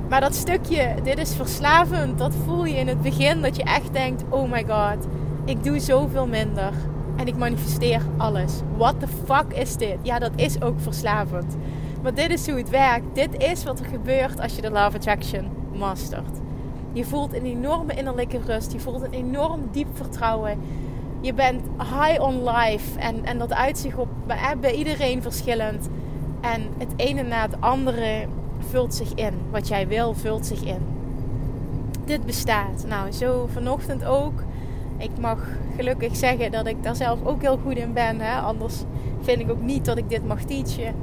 Maar 0.08 0.20
dat 0.20 0.34
stukje, 0.34 0.94
dit 1.02 1.18
is 1.18 1.34
verslavend. 1.34 2.18
Dat 2.18 2.34
voel 2.44 2.64
je 2.64 2.76
in 2.76 2.88
het 2.88 3.02
begin. 3.02 3.42
Dat 3.42 3.56
je 3.56 3.62
echt 3.62 3.92
denkt, 3.92 4.24
oh 4.28 4.50
my 4.50 4.64
god, 4.68 5.06
ik 5.44 5.64
doe 5.64 5.78
zoveel 5.78 6.26
minder. 6.26 6.72
En 7.16 7.26
ik 7.26 7.36
manifesteer 7.36 8.00
alles. 8.16 8.52
What 8.76 9.00
the 9.00 9.06
fuck 9.24 9.52
is 9.52 9.76
dit? 9.76 9.96
Ja, 10.02 10.18
dat 10.18 10.32
is 10.36 10.62
ook 10.62 10.80
verslavend. 10.80 11.56
Maar 12.02 12.14
dit 12.14 12.30
is 12.30 12.48
hoe 12.48 12.58
het 12.58 12.70
werkt. 12.70 13.14
Dit 13.14 13.42
is 13.42 13.64
wat 13.64 13.80
er 13.80 13.86
gebeurt 13.86 14.40
als 14.40 14.56
je 14.56 14.62
de 14.62 14.70
Love 14.70 14.96
Attraction 14.96 15.50
mastert. 15.72 16.43
Je 16.94 17.04
voelt 17.04 17.34
een 17.34 17.44
enorme 17.44 17.94
innerlijke 17.94 18.38
rust. 18.46 18.72
Je 18.72 18.80
voelt 18.80 19.02
een 19.02 19.12
enorm 19.12 19.60
diep 19.70 19.88
vertrouwen. 19.92 20.58
Je 21.20 21.34
bent 21.34 21.62
high 21.78 22.22
on 22.22 22.48
life. 22.48 22.98
En, 22.98 23.24
en 23.24 23.38
dat 23.38 23.52
uitzicht 23.52 23.98
op 23.98 24.08
bij, 24.60 24.74
iedereen 24.74 25.22
verschillend. 25.22 25.88
En 26.40 26.62
het 26.78 26.92
ene 26.96 27.22
na 27.22 27.42
het 27.42 27.60
andere 27.60 28.26
vult 28.58 28.94
zich 28.94 29.14
in. 29.14 29.34
Wat 29.50 29.68
jij 29.68 29.88
wil, 29.88 30.14
vult 30.14 30.46
zich 30.46 30.62
in. 30.62 30.86
Dit 32.04 32.26
bestaat. 32.26 32.84
Nou, 32.88 33.12
zo 33.12 33.48
vanochtend 33.52 34.04
ook. 34.04 34.42
Ik 34.96 35.10
mag 35.20 35.38
gelukkig 35.76 36.16
zeggen 36.16 36.52
dat 36.52 36.66
ik 36.66 36.82
daar 36.82 36.96
zelf 36.96 37.24
ook 37.24 37.42
heel 37.42 37.58
goed 37.64 37.76
in 37.76 37.92
ben. 37.92 38.20
Hè? 38.20 38.40
Anders 38.40 38.82
vind 39.20 39.40
ik 39.40 39.50
ook 39.50 39.62
niet 39.62 39.84
dat 39.84 39.98
ik 39.98 40.08
dit 40.08 40.26
mag 40.26 40.42
teachen. 40.42 40.94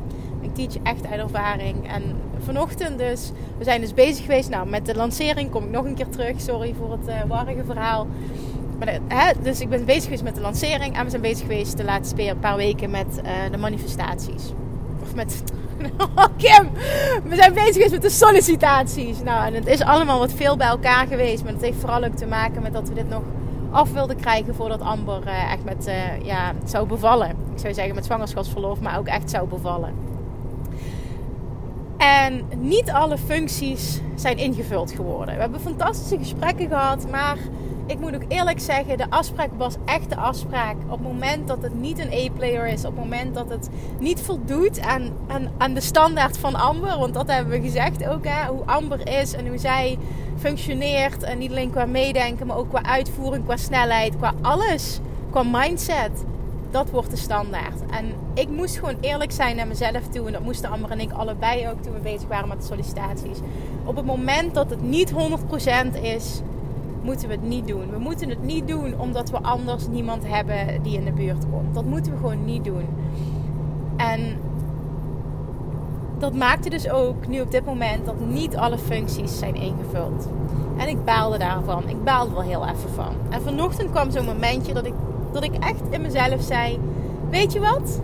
Teach 0.53 0.75
echt 0.84 1.08
uit 1.08 1.22
ervaring. 1.22 1.91
En 1.91 2.03
vanochtend 2.43 2.98
dus, 2.98 3.31
we 3.58 3.63
zijn 3.63 3.81
dus 3.81 3.93
bezig 3.93 4.25
geweest. 4.25 4.50
Nou, 4.50 4.67
met 4.67 4.86
de 4.86 4.96
lancering 4.96 5.50
kom 5.50 5.63
ik 5.63 5.70
nog 5.70 5.86
een 5.86 5.96
keer 5.96 6.10
terug. 6.10 6.41
Sorry 6.41 6.74
voor 6.77 6.91
het 6.91 7.08
uh, 7.08 7.15
warrige 7.27 7.63
verhaal. 7.65 8.08
Maar 8.79 9.00
hè, 9.08 9.31
dus 9.41 9.60
ik 9.60 9.70
ben 9.70 9.86
bezig 9.86 10.03
geweest 10.03 10.24
met 10.24 10.36
de 10.36 10.41
lancering. 10.41 10.98
En 10.98 11.03
we 11.03 11.10
zijn 11.10 11.22
bezig 11.22 11.41
geweest 11.41 11.77
de 11.77 11.84
laatste 11.84 12.36
paar 12.39 12.55
weken 12.55 12.89
met 12.89 13.22
uh, 13.24 13.51
de 13.51 13.58
manifestaties. 13.58 14.53
Of 15.01 15.15
met... 15.15 15.43
Oh, 16.15 16.25
Kim! 16.38 16.70
We 17.24 17.36
zijn 17.36 17.53
bezig 17.53 17.74
geweest 17.74 17.91
met 17.91 18.01
de 18.01 18.10
sollicitaties. 18.10 19.22
Nou, 19.24 19.46
en 19.46 19.53
het 19.53 19.67
is 19.67 19.81
allemaal 19.81 20.20
wat 20.20 20.34
veel 20.34 20.58
bij 20.58 20.67
elkaar 20.67 21.08
geweest. 21.08 21.43
Maar 21.43 21.53
het 21.53 21.62
heeft 21.62 21.79
vooral 21.79 22.03
ook 22.03 22.15
te 22.15 22.25
maken 22.25 22.62
met 22.62 22.74
dat 22.74 22.88
we 22.88 22.93
dit 22.93 23.10
nog 23.10 23.22
af 23.72 23.93
wilden 23.93 24.15
krijgen 24.15 24.55
voordat 24.55 24.81
Amber 24.81 25.27
echt 25.27 25.63
met, 25.63 25.91
ja, 26.24 26.53
zou 26.65 26.88
bevallen. 26.88 27.29
Ik 27.29 27.60
zou 27.60 27.74
zeggen 27.74 27.96
met 27.96 28.05
zwangerschapsverlof, 28.05 28.81
maar 28.81 28.98
ook 28.98 29.08
echt 29.08 29.29
zou 29.29 29.48
bevallen. 29.48 30.11
En 32.01 32.43
niet 32.58 32.91
alle 32.91 33.17
functies 33.17 34.00
zijn 34.15 34.38
ingevuld 34.38 34.91
geworden. 34.91 35.36
We 35.36 35.41
hebben 35.41 35.60
fantastische 35.62 36.17
gesprekken 36.17 36.67
gehad, 36.67 37.10
maar 37.12 37.38
ik 37.86 38.00
moet 38.00 38.15
ook 38.15 38.25
eerlijk 38.27 38.60
zeggen, 38.60 38.98
de 38.98 39.10
afspraak 39.10 39.50
was 39.58 39.75
echt 39.86 40.10
de 40.10 40.15
afspraak. 40.15 40.75
Op 40.84 40.89
het 40.89 41.01
moment 41.01 41.48
dat 41.48 41.58
het 41.62 41.79
niet 41.79 42.00
een 42.00 42.25
A-player 42.25 42.67
is, 42.67 42.86
op 42.86 42.96
het 42.96 43.03
moment 43.03 43.36
dat 43.36 43.50
het 43.50 43.70
niet 44.00 44.22
voldoet 44.22 44.81
aan, 44.81 45.10
aan, 45.27 45.50
aan 45.58 45.74
de 45.74 45.81
standaard 45.81 46.38
van 46.38 46.55
Amber, 46.55 47.00
want 47.00 47.14
dat 47.14 47.27
hebben 47.27 47.53
we 47.53 47.61
gezegd 47.61 48.07
ook, 48.07 48.25
hè, 48.25 48.48
hoe 48.48 48.66
Amber 48.66 49.20
is 49.20 49.33
en 49.33 49.48
hoe 49.48 49.57
zij 49.57 49.98
functioneert. 50.37 51.24
En 51.24 51.37
niet 51.37 51.51
alleen 51.51 51.72
qua 51.72 51.85
meedenken, 51.85 52.48
maar 52.48 52.57
ook 52.57 52.70
qua 52.70 52.83
uitvoering, 52.83 53.46
qua 53.46 53.57
snelheid, 53.57 54.18
qua 54.18 54.33
alles, 54.42 55.00
qua 55.31 55.44
mindset 55.44 56.11
dat 56.72 56.90
wordt 56.90 57.10
de 57.10 57.18
standaard. 57.18 57.81
En 57.90 58.05
ik 58.34 58.50
moest 58.50 58.77
gewoon 58.77 58.98
eerlijk 59.01 59.31
zijn 59.31 59.55
naar 59.55 59.68
mezelf 59.68 60.07
toe. 60.07 60.27
En 60.27 60.34
dat 60.34 60.44
moesten 60.44 60.70
Amber 60.70 60.92
en 60.92 61.00
ik 61.00 61.12
allebei 61.12 61.68
ook 61.70 61.81
toen 61.81 61.94
we 61.94 62.00
bezig 62.00 62.27
waren 62.27 62.48
met 62.48 62.60
de 62.60 62.68
sollicitaties. 62.68 63.38
Op 63.86 63.96
het 63.96 64.05
moment 64.05 64.53
dat 64.53 64.70
het 64.70 64.81
niet 64.81 65.14
100% 65.94 66.01
is, 66.01 66.42
moeten 67.01 67.27
we 67.27 67.34
het 67.34 67.44
niet 67.44 67.68
doen. 67.68 67.92
We 67.92 68.00
moeten 68.00 68.29
het 68.29 68.44
niet 68.44 68.68
doen 68.68 69.00
omdat 69.00 69.29
we 69.29 69.42
anders 69.42 69.88
niemand 69.88 70.27
hebben 70.27 70.84
die 70.84 70.98
in 70.98 71.05
de 71.05 71.12
buurt 71.12 71.50
komt. 71.51 71.74
Dat 71.74 71.86
moeten 71.86 72.12
we 72.12 72.18
gewoon 72.18 72.46
niet 72.46 72.64
doen. 72.64 72.86
En 73.98 74.38
dat 76.18 76.34
maakte 76.34 76.70
dus 76.70 76.90
ook 76.90 77.27
nu 77.27 77.42
op 77.42 77.51
dit 77.51 77.66
moment 77.66 78.05
dat 78.05 78.20
niet 78.20 78.55
alle 78.55 78.77
functies 78.77 79.38
zijn 79.38 79.55
ingevuld. 79.55 80.27
En 80.77 80.88
ik 80.88 81.03
baalde 81.03 81.38
daarvan. 81.38 81.90
Ik 81.90 82.03
baalde 82.03 82.34
wel 82.34 82.42
heel 82.42 82.66
even 82.66 82.90
van. 82.96 83.14
En 83.29 83.42
vanochtend 83.42 83.90
kwam 83.90 84.12
zo'n 84.12 84.25
momentje 84.25 84.74
dat 84.74 84.86
ik 84.86 84.94
dat 85.31 85.44
ik 85.44 85.53
echt 85.59 85.81
in 85.89 86.01
mezelf 86.01 86.41
zei: 86.41 86.79
Weet 87.29 87.53
je 87.53 87.59
wat? 87.59 88.01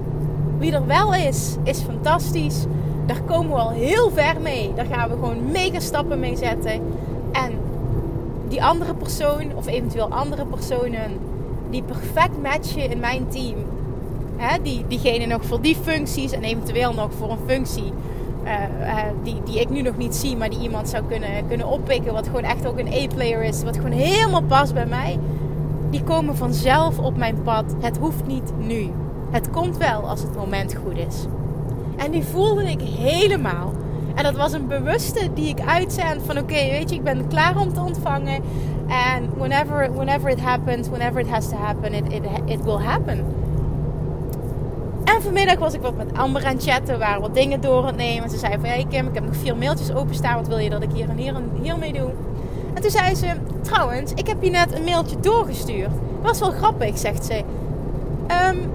Wie 0.57 0.73
er 0.73 0.85
wel 0.85 1.13
is, 1.13 1.55
is 1.63 1.79
fantastisch. 1.79 2.65
Daar 3.05 3.21
komen 3.21 3.51
we 3.51 3.61
al 3.61 3.69
heel 3.69 4.11
ver 4.11 4.41
mee. 4.41 4.71
Daar 4.75 4.85
gaan 4.85 5.09
we 5.09 5.15
gewoon 5.15 5.51
mega 5.51 5.79
stappen 5.79 6.19
mee 6.19 6.37
zetten. 6.37 6.81
En 7.31 7.51
die 8.47 8.63
andere 8.63 8.93
persoon, 8.93 9.55
of 9.55 9.67
eventueel 9.67 10.09
andere 10.09 10.45
personen, 10.45 11.11
die 11.69 11.83
perfect 11.83 12.41
matchen 12.41 12.91
in 12.91 12.99
mijn 12.99 13.27
team. 13.27 13.55
Hè, 14.37 14.61
die, 14.61 14.85
diegene 14.87 15.25
nog 15.25 15.45
voor 15.45 15.61
die 15.61 15.75
functies 15.75 16.31
en 16.31 16.43
eventueel 16.43 16.93
nog 16.93 17.09
voor 17.17 17.31
een 17.31 17.47
functie. 17.47 17.91
Uh, 18.43 18.53
uh, 18.81 18.95
die, 19.23 19.41
die 19.45 19.59
ik 19.59 19.69
nu 19.69 19.81
nog 19.81 19.97
niet 19.97 20.15
zie, 20.15 20.37
maar 20.37 20.49
die 20.49 20.59
iemand 20.59 20.89
zou 20.89 21.03
kunnen, 21.07 21.47
kunnen 21.47 21.67
oppikken. 21.67 22.13
Wat 22.13 22.25
gewoon 22.25 22.43
echt 22.43 22.67
ook 22.67 22.79
een 22.79 22.93
A-player 22.93 23.43
is. 23.43 23.63
Wat 23.63 23.75
gewoon 23.75 23.91
helemaal 23.91 24.43
past 24.43 24.73
bij 24.73 24.85
mij 24.85 25.19
die 25.89 26.03
komen 26.03 26.35
vanzelf 26.35 26.99
op 26.99 27.17
mijn 27.17 27.41
pad. 27.41 27.75
Het 27.79 27.97
hoeft 27.97 28.25
niet 28.25 28.51
nu. 28.57 28.91
Het 29.31 29.49
komt 29.49 29.77
wel 29.77 30.09
als 30.09 30.21
het 30.21 30.35
moment 30.35 30.75
goed 30.75 30.97
is. 30.97 31.25
En 31.95 32.11
die 32.11 32.23
voelde 32.23 32.63
ik 32.63 32.81
helemaal. 32.81 33.73
En 34.15 34.23
dat 34.23 34.35
was 34.35 34.53
een 34.53 34.67
bewuste 34.67 35.33
die 35.33 35.47
ik 35.47 35.59
uitzend 35.59 36.21
van 36.25 36.37
oké, 36.37 36.53
weet 36.53 36.89
je, 36.89 36.95
ik 36.95 37.03
ben 37.03 37.27
klaar 37.27 37.57
om 37.59 37.73
te 37.73 37.81
ontvangen. 37.81 38.43
En 38.87 39.29
whenever, 39.37 39.93
whenever 39.93 40.29
it 40.29 40.39
happens, 40.39 40.89
whenever 40.89 41.19
it 41.19 41.29
has 41.29 41.49
to 41.49 41.55
happen, 41.55 41.93
it, 41.93 42.03
it, 42.45 42.63
will 42.63 42.77
happen. 42.77 43.25
En 45.03 45.21
vanmiddag 45.21 45.57
was 45.57 45.73
ik 45.73 45.81
wat 45.81 45.95
met 45.95 46.17
Amber 46.17 46.45
aan 46.45 46.61
chatten, 46.61 46.99
waren 46.99 47.21
wat 47.21 47.33
dingen 47.33 47.61
door 47.61 47.85
het 47.85 47.95
nemen. 47.95 48.29
Ze 48.29 48.37
zei 48.37 48.53
van, 48.53 48.63
hey 48.63 48.85
Kim, 48.89 49.07
ik 49.07 49.13
heb 49.13 49.25
nog 49.25 49.35
vier 49.35 49.57
mailtjes 49.57 49.93
openstaan, 49.93 50.35
wat 50.35 50.47
wil 50.47 50.57
je 50.57 50.69
dat 50.69 50.83
ik 50.83 50.89
hier 50.93 51.09
en 51.09 51.17
hier 51.17 51.35
en 51.35 51.49
hier 51.61 51.77
mee 51.77 51.93
doe? 51.93 52.09
En 52.77 52.83
toen 52.83 52.91
zei 52.91 53.15
ze, 53.15 53.27
trouwens, 53.61 54.11
ik 54.15 54.27
heb 54.27 54.43
je 54.43 54.49
net 54.49 54.73
een 54.73 54.83
mailtje 54.83 55.19
doorgestuurd. 55.19 55.91
Was 56.21 56.39
wel 56.39 56.51
grappig, 56.51 56.97
zegt 56.97 57.25
ze. 57.25 57.43
Um, 58.49 58.71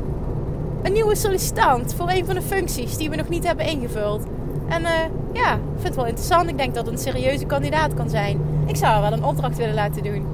een 0.82 0.92
nieuwe 0.92 1.14
sollicitant 1.14 1.94
voor 1.94 2.08
een 2.08 2.26
van 2.26 2.34
de 2.34 2.42
functies 2.42 2.96
die 2.96 3.10
we 3.10 3.16
nog 3.16 3.28
niet 3.28 3.46
hebben 3.46 3.66
ingevuld. 3.66 4.22
En 4.68 4.82
uh, 4.82 4.88
ja, 5.32 5.52
ik 5.54 5.60
vind 5.74 5.84
het 5.84 5.94
wel 5.94 6.06
interessant. 6.06 6.48
Ik 6.48 6.56
denk 6.56 6.74
dat 6.74 6.86
het 6.86 6.94
een 6.94 7.00
serieuze 7.00 7.44
kandidaat 7.44 7.94
kan 7.94 8.10
zijn. 8.10 8.40
Ik 8.66 8.76
zou 8.76 8.92
haar 8.92 9.00
wel 9.00 9.12
een 9.12 9.24
opdracht 9.24 9.56
willen 9.56 9.74
laten 9.74 10.02
doen. 10.02 10.26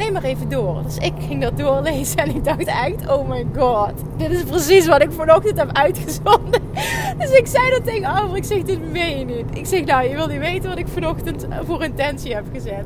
Neem 0.00 0.12
maar 0.12 0.22
even 0.22 0.48
door. 0.48 0.82
Dus 0.82 0.96
ik 0.96 1.12
ging 1.26 1.42
dat 1.42 1.58
doorlezen 1.58 2.16
en 2.16 2.34
ik 2.34 2.44
dacht 2.44 2.64
echt, 2.64 3.08
oh 3.08 3.28
my 3.28 3.46
god. 3.56 3.92
Dit 4.16 4.30
is 4.30 4.42
precies 4.42 4.86
wat 4.86 5.02
ik 5.02 5.12
vanochtend 5.12 5.58
heb 5.58 5.72
uitgezonden. 5.72 6.60
Dus 7.18 7.30
ik 7.30 7.46
zei 7.46 7.70
dat 7.70 7.84
tegen 7.84 8.04
Amber. 8.04 8.36
Ik 8.36 8.44
zeg, 8.44 8.62
dit 8.62 8.92
meen 8.92 9.18
je 9.18 9.24
niet. 9.24 9.58
Ik 9.58 9.66
zeg, 9.66 9.84
nou, 9.84 10.08
je 10.08 10.14
wil 10.14 10.26
niet 10.26 10.38
weten 10.38 10.68
wat 10.68 10.78
ik 10.78 10.88
vanochtend 10.88 11.46
voor 11.66 11.82
intentie 11.82 12.34
heb 12.34 12.44
gezet. 12.52 12.84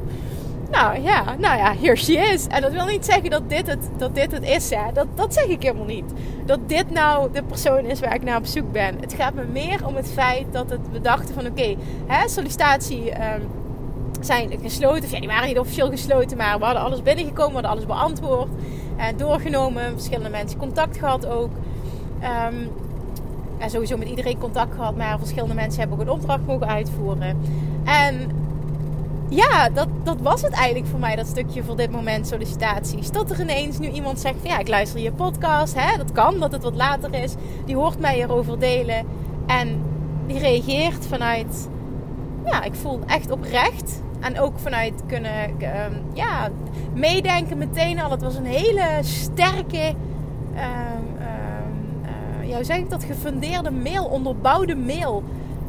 Nou 0.70 1.02
ja, 1.02 1.24
nou 1.38 1.58
ja, 1.58 1.74
here 1.80 1.96
she 1.96 2.12
is. 2.12 2.46
En 2.46 2.62
dat 2.62 2.72
wil 2.72 2.86
niet 2.86 3.04
zeggen 3.04 3.30
dat 3.30 3.48
dit 3.48 3.66
het, 3.66 3.88
dat 3.96 4.14
dit 4.14 4.32
het 4.32 4.42
is. 4.42 4.70
Hè. 4.70 4.92
Dat, 4.92 5.06
dat 5.14 5.34
zeg 5.34 5.44
ik 5.44 5.62
helemaal 5.62 5.84
niet. 5.84 6.12
Dat 6.46 6.58
dit 6.66 6.90
nou 6.90 7.32
de 7.32 7.42
persoon 7.42 7.84
is 7.84 8.00
waar 8.00 8.14
ik 8.14 8.22
naar 8.22 8.38
op 8.38 8.46
zoek 8.46 8.72
ben. 8.72 9.00
Het 9.00 9.12
gaat 9.12 9.34
me 9.34 9.44
meer 9.52 9.86
om 9.86 9.94
het 9.96 10.10
feit 10.12 10.46
dat 10.50 10.70
het, 10.70 10.80
we 10.92 11.00
dachten 11.00 11.34
van 11.34 11.46
oké, 11.46 11.76
okay, 12.06 12.28
sollicitatie... 12.28 13.10
Um, 13.10 13.62
zijn 14.26 14.58
gesloten. 14.62 15.10
ja, 15.10 15.18
die 15.20 15.28
waren 15.28 15.48
niet 15.48 15.58
officieel 15.58 15.90
gesloten, 15.90 16.36
maar 16.36 16.58
we 16.58 16.64
hadden 16.64 16.82
alles 16.82 17.02
binnengekomen, 17.02 17.60
we 17.60 17.66
hadden 17.66 17.70
alles 17.70 17.86
beantwoord 17.86 18.48
en 18.96 19.16
doorgenomen. 19.16 19.92
Verschillende 19.92 20.30
mensen 20.30 20.58
contact 20.58 20.98
gehad 20.98 21.26
ook. 21.26 21.50
Um, 22.50 22.70
en 23.58 23.70
sowieso 23.70 23.96
met 23.96 24.08
iedereen 24.08 24.38
contact 24.38 24.74
gehad, 24.74 24.96
maar 24.96 25.18
verschillende 25.18 25.54
mensen 25.54 25.80
hebben 25.80 25.98
ook 25.98 26.04
een 26.04 26.12
opdracht 26.12 26.46
mogen 26.46 26.68
uitvoeren. 26.68 27.38
En 27.84 28.30
ja, 29.28 29.68
dat, 29.68 29.88
dat 30.02 30.20
was 30.20 30.42
het 30.42 30.52
eigenlijk 30.52 30.86
voor 30.86 30.98
mij, 30.98 31.16
dat 31.16 31.26
stukje 31.26 31.62
voor 31.62 31.76
dit 31.76 31.90
moment 31.90 32.26
sollicitaties. 32.26 33.10
Dat 33.10 33.30
er 33.30 33.40
ineens 33.40 33.78
nu 33.78 33.88
iemand 33.88 34.20
zegt 34.20 34.34
van 34.40 34.50
ja, 34.50 34.58
ik 34.58 34.68
luister 34.68 35.00
je 35.00 35.12
podcast. 35.12 35.74
Hè? 35.78 35.96
Dat 35.96 36.12
kan, 36.12 36.40
dat 36.40 36.52
het 36.52 36.62
wat 36.62 36.74
later 36.74 37.14
is. 37.14 37.34
Die 37.64 37.76
hoort 37.76 37.98
mij 37.98 38.22
erover 38.22 38.58
delen. 38.58 39.06
En 39.46 39.82
die 40.26 40.38
reageert 40.38 41.06
vanuit, 41.06 41.68
ja, 42.44 42.62
ik 42.62 42.74
voel 42.74 43.00
echt 43.06 43.30
oprecht 43.30 44.02
En 44.24 44.40
ook 44.40 44.58
vanuit 44.58 45.02
kunnen 45.06 45.60
ehm, 45.60 45.92
ja, 46.12 46.48
meedenken 46.94 47.58
meteen 47.58 48.00
al. 48.00 48.10
Het 48.10 48.22
was 48.22 48.36
een 48.36 48.44
hele 48.44 48.98
sterke, 49.00 49.94
ehm, 50.54 51.04
ehm, 51.20 52.46
ja, 52.46 52.54
hoe 52.54 52.64
zeg 52.64 52.76
ik 52.76 52.90
dat, 52.90 53.04
gefundeerde 53.04 53.70
mail, 53.70 54.04
onderbouwde 54.04 54.74
mail. 54.74 55.22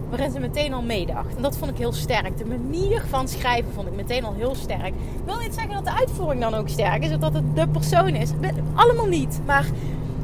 Waarin 0.09 0.31
ze 0.31 0.39
meteen 0.39 0.73
al 0.73 0.81
meedacht. 0.81 1.35
En 1.35 1.41
dat 1.41 1.57
vond 1.57 1.71
ik 1.71 1.77
heel 1.77 1.93
sterk. 1.93 2.37
De 2.37 2.45
manier 2.45 3.01
van 3.09 3.27
schrijven 3.27 3.73
vond 3.73 3.87
ik 3.87 3.95
meteen 3.95 4.23
al 4.23 4.33
heel 4.33 4.55
sterk. 4.55 4.87
Ik 4.87 5.25
wil 5.25 5.39
niet 5.39 5.53
zeggen 5.53 5.73
dat 5.73 5.85
de 5.85 5.95
uitvoering 5.99 6.41
dan 6.41 6.53
ook 6.53 6.69
sterk 6.69 7.03
is. 7.03 7.11
Of 7.11 7.17
dat 7.17 7.33
het 7.33 7.55
de 7.55 7.67
persoon 7.67 8.15
is. 8.15 8.31
Allemaal 8.73 9.07
niet. 9.07 9.39
Maar 9.45 9.65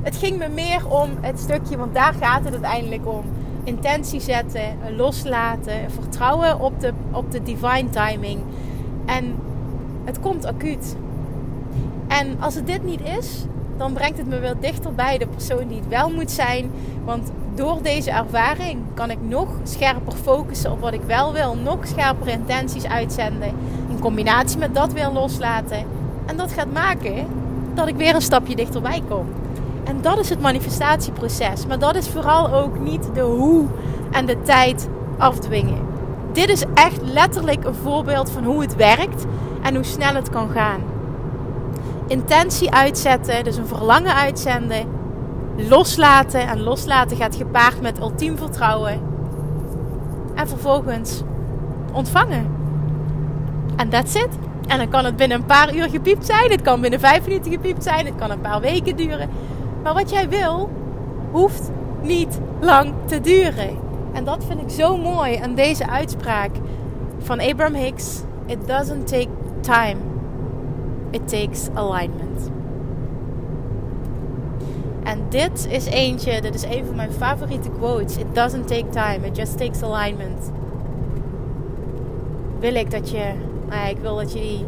het 0.02 0.15
ging 0.15 0.38
me 0.38 0.48
meer 0.48 0.89
om 0.89 1.10
het 1.22 1.39
stukje. 1.39 1.78
Want 1.78 1.94
daar 1.94 2.13
gaat 2.13 2.44
het 2.44 2.54
uiteindelijk 2.54 3.08
om 3.08 3.24
intentie 3.63 4.19
zetten, 4.19 4.78
loslaten, 4.95 5.91
vertrouwen 5.91 6.60
op 6.60 6.80
de, 6.80 6.93
op 7.12 7.32
de 7.32 7.43
divine 7.43 7.89
timing. 7.89 8.39
En 9.06 9.36
het 10.04 10.19
komt 10.19 10.45
acuut. 10.45 10.95
En 12.08 12.38
als 12.39 12.56
het 12.56 12.67
dit 12.67 12.84
niet 12.84 13.02
is, 13.19 13.45
dan 13.78 13.93
brengt 13.93 14.17
het 14.17 14.28
me 14.28 14.39
weer 14.39 14.56
dichter 14.60 14.93
bij 14.93 15.17
de 15.17 15.28
persoon 15.28 15.67
die 15.67 15.78
het 15.78 15.88
wel 15.88 16.10
moet 16.10 16.32
zijn. 16.32 16.71
Want 17.06 17.32
door 17.56 17.82
deze 17.82 18.12
ervaring 18.12 18.80
kan 18.93 19.12
ik 19.12 19.17
nog 19.21 19.47
scherper 19.63 20.13
focussen 20.13 20.71
op 20.71 20.80
wat 20.80 20.93
ik 20.93 21.02
wel 21.02 21.34
wil. 21.34 21.56
Nog 21.56 21.88
scherper 21.88 22.28
intenties 22.28 22.86
uitzenden. 22.86 23.54
In 23.89 24.00
combinatie 24.00 24.58
met 24.58 24.76
dat 24.76 24.93
weer 24.93 25.10
loslaten. 25.10 25.86
En 26.26 26.38
dat 26.38 26.52
gaat 26.52 26.74
maken 26.74 27.28
dat 27.74 27.88
ik 27.88 27.95
weer 27.95 28.15
een 28.15 28.21
stapje 28.21 28.56
dichterbij 28.56 29.04
kom. 29.10 29.28
En 29.84 30.02
dat 30.02 30.20
is 30.20 30.30
het 30.30 30.41
manifestatieproces. 30.41 31.65
Maar 31.67 31.80
dat 31.80 31.96
is 31.96 32.10
vooral 32.10 32.54
ook 32.54 32.80
niet 32.80 33.10
de 33.13 33.22
hoe 33.22 33.65
en 34.12 34.26
de 34.26 34.41
tijd 34.41 34.89
afdwingen. 35.17 35.89
Dit 36.32 36.50
is 36.50 36.63
echt 36.74 37.02
letterlijk 37.02 37.63
een 37.63 37.76
voorbeeld 37.76 38.32
van 38.32 38.44
hoe 38.44 38.62
het 38.62 38.76
werkt 38.76 39.26
en 39.62 39.76
hoe 39.76 39.84
snel 39.84 40.13
het 40.13 40.30
kan 40.30 40.50
gaan. 40.50 40.82
Intentie 42.08 42.72
uitzetten, 42.72 43.44
dus 43.44 43.58
een 43.58 43.67
verlangen 43.67 44.15
uitzenden. 44.15 44.86
Loslaten. 45.58 46.48
En 46.48 46.62
loslaten 46.62 47.17
gaat 47.17 47.36
gepaard 47.36 47.82
met 47.82 48.00
ultiem 48.00 48.38
vertrouwen. 48.38 49.02
En 50.36 50.48
vervolgens 50.48 51.22
ontvangen. 51.94 52.48
En 53.76 53.89
that's 53.89 54.15
it. 54.15 54.30
En 54.67 54.78
dan 54.78 54.89
kan 54.89 55.06
het 55.06 55.15
binnen 55.15 55.38
een 55.38 55.46
paar 55.46 55.76
uur 55.76 55.89
gepiept 55.89 56.26
zijn. 56.26 56.52
Het 56.52 56.62
kan 56.62 56.82
binnen 56.82 57.00
vijf 57.00 57.28
minuten 57.28 57.52
gepiept 57.52 57.84
zijn. 57.84 58.06
Het 58.06 58.15
kan 58.15 58.32
een 58.32 58.41
paar 58.41 58.62
weken 58.62 58.96
duren. 58.96 59.30
Maar 59.84 59.94
wat 59.94 60.10
jij 60.10 60.30
wil, 60.30 60.70
hoeft 61.32 61.72
niet 62.02 62.39
lang 62.60 62.94
te 63.06 63.22
duren. 63.22 63.78
En 64.13 64.24
dat 64.24 64.44
vind 64.48 64.62
ik 64.62 64.70
zo 64.70 64.98
mooi 64.98 65.36
aan 65.36 65.56
deze 65.56 65.88
uitspraak 65.88 66.52
van 67.20 67.39
Abraham 67.39 67.76
Hicks. 67.76 68.22
It 68.46 68.67
doesn't 68.67 69.08
take 69.08 69.30
time. 69.60 69.98
It 71.10 71.28
takes 71.28 71.70
alignment. 71.74 72.50
En 75.04 75.20
dit 75.30 75.67
is 75.70 75.86
eentje, 75.86 76.41
dit 76.41 76.56
is 76.56 76.63
een 76.63 76.86
van 76.86 76.96
mijn 76.96 77.12
favoriete 77.12 77.70
quotes. 77.70 78.17
It 78.17 78.36
doesn't 78.36 78.67
take 78.67 78.89
time, 78.89 79.28
it 79.28 79.38
just 79.38 79.58
takes 79.58 79.84
alignment. 79.84 80.52
Wil 82.60 82.76
ik 82.76 82.91
dat 82.91 83.10
je, 83.10 83.34
nou 83.67 83.82
ja, 83.82 83.88
ik 83.88 83.98
wil 84.02 84.15
dat 84.15 84.34
je 84.34 84.39
die, 84.39 84.65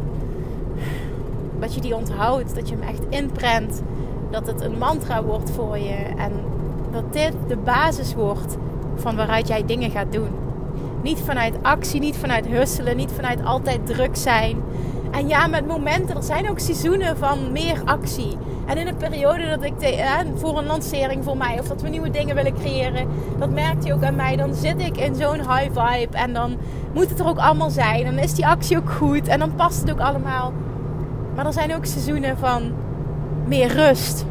dat 1.58 1.74
je 1.74 1.80
die 1.80 1.94
onthoudt, 1.94 2.54
dat 2.54 2.68
je 2.68 2.74
hem 2.74 2.88
echt 2.88 3.02
inprent 3.08 3.82
dat 4.34 4.46
het 4.46 4.60
een 4.60 4.78
mantra 4.78 5.22
wordt 5.22 5.50
voor 5.50 5.78
je. 5.78 5.94
En 6.16 6.32
dat 6.90 7.12
dit 7.12 7.32
de 7.48 7.56
basis 7.56 8.14
wordt 8.14 8.56
van 8.94 9.16
waaruit 9.16 9.48
jij 9.48 9.64
dingen 9.66 9.90
gaat 9.90 10.12
doen. 10.12 10.28
Niet 11.02 11.18
vanuit 11.18 11.54
actie, 11.62 12.00
niet 12.00 12.16
vanuit 12.16 12.46
husselen, 12.46 12.96
niet 12.96 13.12
vanuit 13.12 13.44
altijd 13.44 13.86
druk 13.86 14.16
zijn. 14.16 14.62
En 15.10 15.28
ja, 15.28 15.46
met 15.46 15.66
momenten, 15.66 16.16
er 16.16 16.22
zijn 16.22 16.50
ook 16.50 16.58
seizoenen 16.58 17.16
van 17.16 17.52
meer 17.52 17.82
actie. 17.84 18.36
En 18.66 18.76
in 18.76 18.86
een 18.86 18.96
periode 18.96 19.48
dat 19.48 19.64
ik 19.64 19.80
de, 19.80 20.24
voor 20.34 20.58
een 20.58 20.66
lancering 20.66 21.24
voor 21.24 21.36
mij 21.36 21.60
of 21.60 21.68
dat 21.68 21.82
we 21.82 21.88
nieuwe 21.88 22.10
dingen 22.10 22.34
willen 22.34 22.54
creëren, 22.54 23.08
dat 23.38 23.50
merkt 23.50 23.84
je 23.84 23.94
ook 23.94 24.02
aan 24.02 24.14
mij. 24.14 24.36
Dan 24.36 24.54
zit 24.54 24.80
ik 24.80 24.96
in 24.96 25.14
zo'n 25.14 25.38
high 25.38 25.80
vibe 25.80 26.16
en 26.16 26.32
dan 26.32 26.56
moet 26.94 27.10
het 27.10 27.18
er 27.18 27.26
ook 27.26 27.38
allemaal 27.38 27.70
zijn. 27.70 28.04
Dan 28.04 28.18
is 28.18 28.34
die 28.34 28.46
actie 28.46 28.76
ook 28.76 28.90
goed 28.90 29.28
en 29.28 29.38
dan 29.38 29.54
past 29.54 29.80
het 29.80 29.90
ook 29.90 30.00
allemaal. 30.00 30.52
Maar 31.34 31.46
er 31.46 31.52
zijn 31.52 31.74
ook 31.74 31.84
seizoenen 31.84 32.38
van 32.38 32.72
meer 33.46 33.72
rust. 33.72 34.24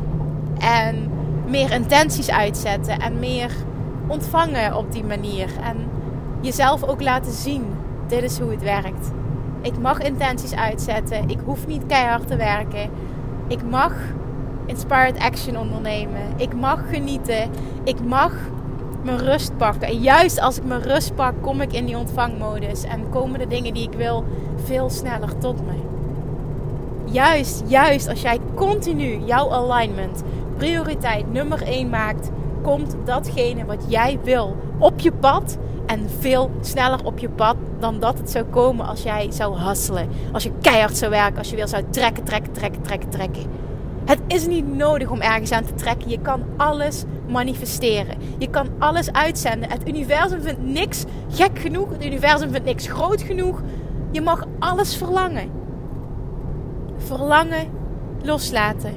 En 0.57 1.11
meer 1.47 1.71
intenties 1.71 2.29
uitzetten. 2.29 2.99
En 2.99 3.19
meer 3.19 3.51
ontvangen 4.07 4.75
op 4.77 4.91
die 4.91 5.03
manier. 5.03 5.49
En 5.63 5.77
jezelf 6.41 6.83
ook 6.83 7.01
laten 7.01 7.31
zien. 7.31 7.65
Dit 8.07 8.23
is 8.23 8.39
hoe 8.39 8.51
het 8.51 8.63
werkt. 8.63 9.11
Ik 9.61 9.79
mag 9.79 9.99
intenties 9.99 10.55
uitzetten. 10.55 11.29
Ik 11.29 11.39
hoef 11.45 11.67
niet 11.67 11.85
keihard 11.85 12.27
te 12.27 12.35
werken. 12.35 12.89
Ik 13.47 13.63
mag 13.69 13.93
inspired 14.65 15.19
action 15.19 15.57
ondernemen. 15.57 16.21
Ik 16.35 16.55
mag 16.55 16.89
genieten. 16.89 17.49
Ik 17.83 18.03
mag 18.05 18.33
mijn 19.03 19.17
rust 19.17 19.57
pakken. 19.57 19.87
En 19.87 19.97
juist 19.99 20.39
als 20.39 20.57
ik 20.57 20.63
mijn 20.63 20.81
rust 20.81 21.15
pak, 21.15 21.33
kom 21.41 21.61
ik 21.61 21.73
in 21.73 21.85
die 21.85 21.97
ontvangmodus. 21.97 22.83
En 22.83 23.09
komen 23.09 23.39
de 23.39 23.47
dingen 23.47 23.73
die 23.73 23.83
ik 23.83 23.97
wil 23.97 24.23
veel 24.63 24.89
sneller 24.89 25.37
tot 25.37 25.65
me 25.65 25.82
juist, 27.13 27.63
juist 27.67 28.07
als 28.07 28.21
jij 28.21 28.39
continu 28.55 29.19
jouw 29.25 29.51
alignment 29.51 30.23
prioriteit 30.57 31.31
nummer 31.31 31.61
1 31.61 31.89
maakt, 31.89 32.29
komt 32.61 32.95
datgene 33.05 33.65
wat 33.65 33.83
jij 33.87 34.19
wil 34.23 34.55
op 34.79 34.99
je 34.99 35.11
pad. 35.11 35.57
En 35.85 36.09
veel 36.19 36.51
sneller 36.61 37.05
op 37.05 37.19
je 37.19 37.29
pad 37.29 37.55
dan 37.79 37.99
dat 37.99 38.17
het 38.17 38.29
zou 38.29 38.45
komen 38.45 38.87
als 38.87 39.03
jij 39.03 39.31
zou 39.31 39.55
hasselen. 39.55 40.09
Als 40.31 40.43
je 40.43 40.51
keihard 40.61 40.97
zou 40.97 41.11
werken, 41.11 41.37
als 41.37 41.49
je 41.49 41.55
weer 41.55 41.67
zou 41.67 41.83
trekken, 41.89 42.23
trekken, 42.23 42.51
trekken, 42.51 42.81
trekken, 42.81 43.09
trekken. 43.09 43.43
Het 44.05 44.19
is 44.27 44.47
niet 44.47 44.75
nodig 44.75 45.09
om 45.09 45.21
ergens 45.21 45.51
aan 45.51 45.65
te 45.65 45.73
trekken. 45.73 46.09
Je 46.09 46.19
kan 46.21 46.43
alles 46.57 47.03
manifesteren. 47.27 48.17
Je 48.37 48.49
kan 48.49 48.67
alles 48.79 49.11
uitzenden. 49.11 49.71
Het 49.71 49.87
universum 49.87 50.41
vindt 50.41 50.63
niks 50.63 51.03
gek 51.29 51.59
genoeg. 51.59 51.89
Het 51.89 52.05
universum 52.05 52.51
vindt 52.51 52.65
niks 52.65 52.87
groot 52.87 53.21
genoeg. 53.21 53.61
Je 54.11 54.21
mag 54.21 54.45
alles 54.59 54.95
verlangen. 54.95 55.62
Verlangen 57.03 57.69
loslaten. 58.21 58.93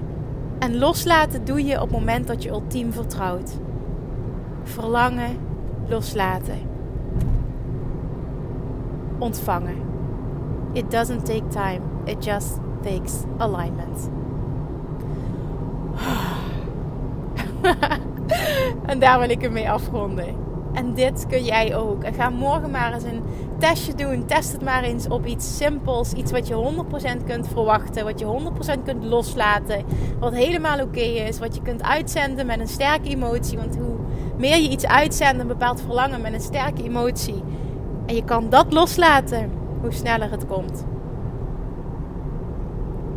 En 0.59 0.79
loslaten 0.79 1.45
doe 1.45 1.64
je 1.64 1.75
op 1.75 1.81
het 1.81 1.90
moment 1.90 2.27
dat 2.27 2.42
je 2.42 2.49
ultiem 2.49 2.92
vertrouwt. 2.92 3.59
Verlangen 4.62 5.38
loslaten. 5.88 6.59
Ontvangen. 9.19 9.77
It 10.73 10.90
doesn't 10.90 11.25
take 11.25 11.49
time. 11.49 11.81
It 12.05 12.25
just 12.25 12.59
takes 12.83 13.14
alignment. 13.37 14.11
en 18.90 18.99
daar 18.99 19.19
wil 19.19 19.31
ik 19.31 19.40
hem 19.40 19.53
mee 19.53 19.71
afronden. 19.71 20.35
En 20.73 20.95
dit 20.95 21.27
kun 21.27 21.45
jij 21.45 21.77
ook. 21.77 22.03
En 22.03 22.14
ga 22.14 22.31
morgen 22.31 22.71
maar 22.71 22.92
eens 22.92 23.05
een 23.05 23.23
testje 23.59 23.95
doen. 23.95 24.27
Test 24.27 24.53
het 24.53 24.62
maar 24.62 24.83
eens 24.83 25.09
op 25.09 25.27
iets 25.27 25.57
simpels. 25.57 26.12
Iets 26.12 26.33
wat 26.33 26.47
je 26.47 26.75
100% 27.21 27.25
kunt 27.27 27.49
verwachten. 27.49 28.05
Wat 28.05 28.19
je 28.19 28.40
100% 28.79 28.83
kunt 28.85 29.05
loslaten. 29.05 29.85
Wat 30.19 30.35
helemaal 30.35 30.81
oké 30.81 31.01
is. 31.01 31.38
Wat 31.38 31.55
je 31.55 31.62
kunt 31.62 31.83
uitzenden 31.83 32.47
met 32.47 32.61
een 32.61 32.69
sterke 32.69 33.09
emotie. 33.09 33.59
Want 33.59 33.77
hoe 33.77 33.97
meer 34.37 34.57
je 34.57 34.69
iets 34.69 34.87
uitzendt, 34.87 35.40
een 35.40 35.47
bepaald 35.47 35.81
verlangen 35.81 36.21
met 36.21 36.33
een 36.33 36.40
sterke 36.40 36.83
emotie. 36.83 37.42
En 38.07 38.14
je 38.14 38.25
kan 38.25 38.49
dat 38.49 38.73
loslaten, 38.73 39.51
hoe 39.81 39.92
sneller 39.92 40.31
het 40.31 40.47
komt. 40.47 40.85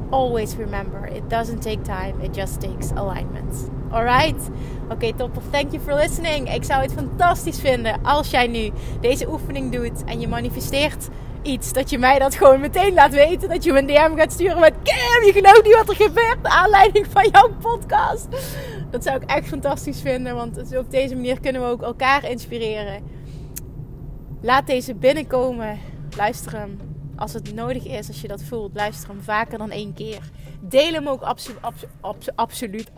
Always 0.10 0.56
remember, 0.56 1.08
it 1.08 1.30
doesn't 1.30 1.62
take 1.62 1.82
time, 1.82 2.14
it 2.22 2.36
just 2.36 2.62
takes 2.62 2.92
alignment. 2.92 3.70
Alright? 3.90 4.50
Oké, 4.84 4.94
okay. 4.94 5.14
Thank 5.52 5.72
you 5.72 5.84
for 5.84 5.94
listening. 5.94 6.54
Ik 6.54 6.64
zou 6.64 6.82
het 6.82 6.94
fantastisch 6.94 7.60
vinden 7.60 8.04
als 8.04 8.30
jij 8.30 8.48
nu 8.48 8.72
deze 9.02 9.30
oefening 9.30 9.72
doet 9.72 10.04
en 10.04 10.20
je 10.20 10.28
manifesteert 10.28 11.08
iets. 11.42 11.74
Dat 11.74 11.90
je 11.90 11.98
mij 11.98 12.20
dat 12.20 12.36
gewoon 12.36 12.60
meteen 12.60 12.94
laat 12.94 13.14
weten. 13.14 13.50
Dat 13.50 13.64
je 13.64 13.72
me 13.72 13.80
een 13.80 13.88
DM 13.88 14.16
gaat 14.16 14.32
sturen 14.32 14.60
met 14.60 14.74
Kim, 14.84 15.26
je 15.26 15.32
gelooft 15.34 15.64
niet 15.64 15.76
wat 15.76 15.90
er 15.90 15.96
gebeurt. 15.96 16.38
Aanleiding 16.44 17.08
van 17.10 17.30
jouw 17.32 17.50
podcast. 17.62 18.28
Dat 18.90 19.04
zou 19.04 19.16
ik 19.22 19.30
echt 19.30 19.48
fantastisch 19.48 20.02
vinden. 20.02 20.36
Want 20.36 20.78
op 20.78 20.92
deze 20.92 21.16
manier 21.16 21.40
kunnen 21.40 21.62
we 21.62 21.68
ook 21.68 21.82
elkaar 21.82 22.30
inspireren. 22.30 23.04
Laat 24.42 24.68
deze 24.68 24.96
binnenkomen. 24.96 25.80
Luister 26.18 26.58
hem 26.58 26.80
als 27.16 27.34
het 27.34 27.54
nodig 27.54 27.86
is, 27.86 28.08
als 28.08 28.22
je 28.22 28.28
dat 28.28 28.44
voelt. 28.44 28.72
Luister 28.74 29.10
hem 29.10 29.22
vaker 29.22 29.58
dan 29.58 29.72
één 29.72 29.94
keer. 29.94 30.20
Deel 30.60 30.94
hem 30.94 31.08
ook 31.08 31.22
abso 31.22 31.52
absoluut. 32.36 32.90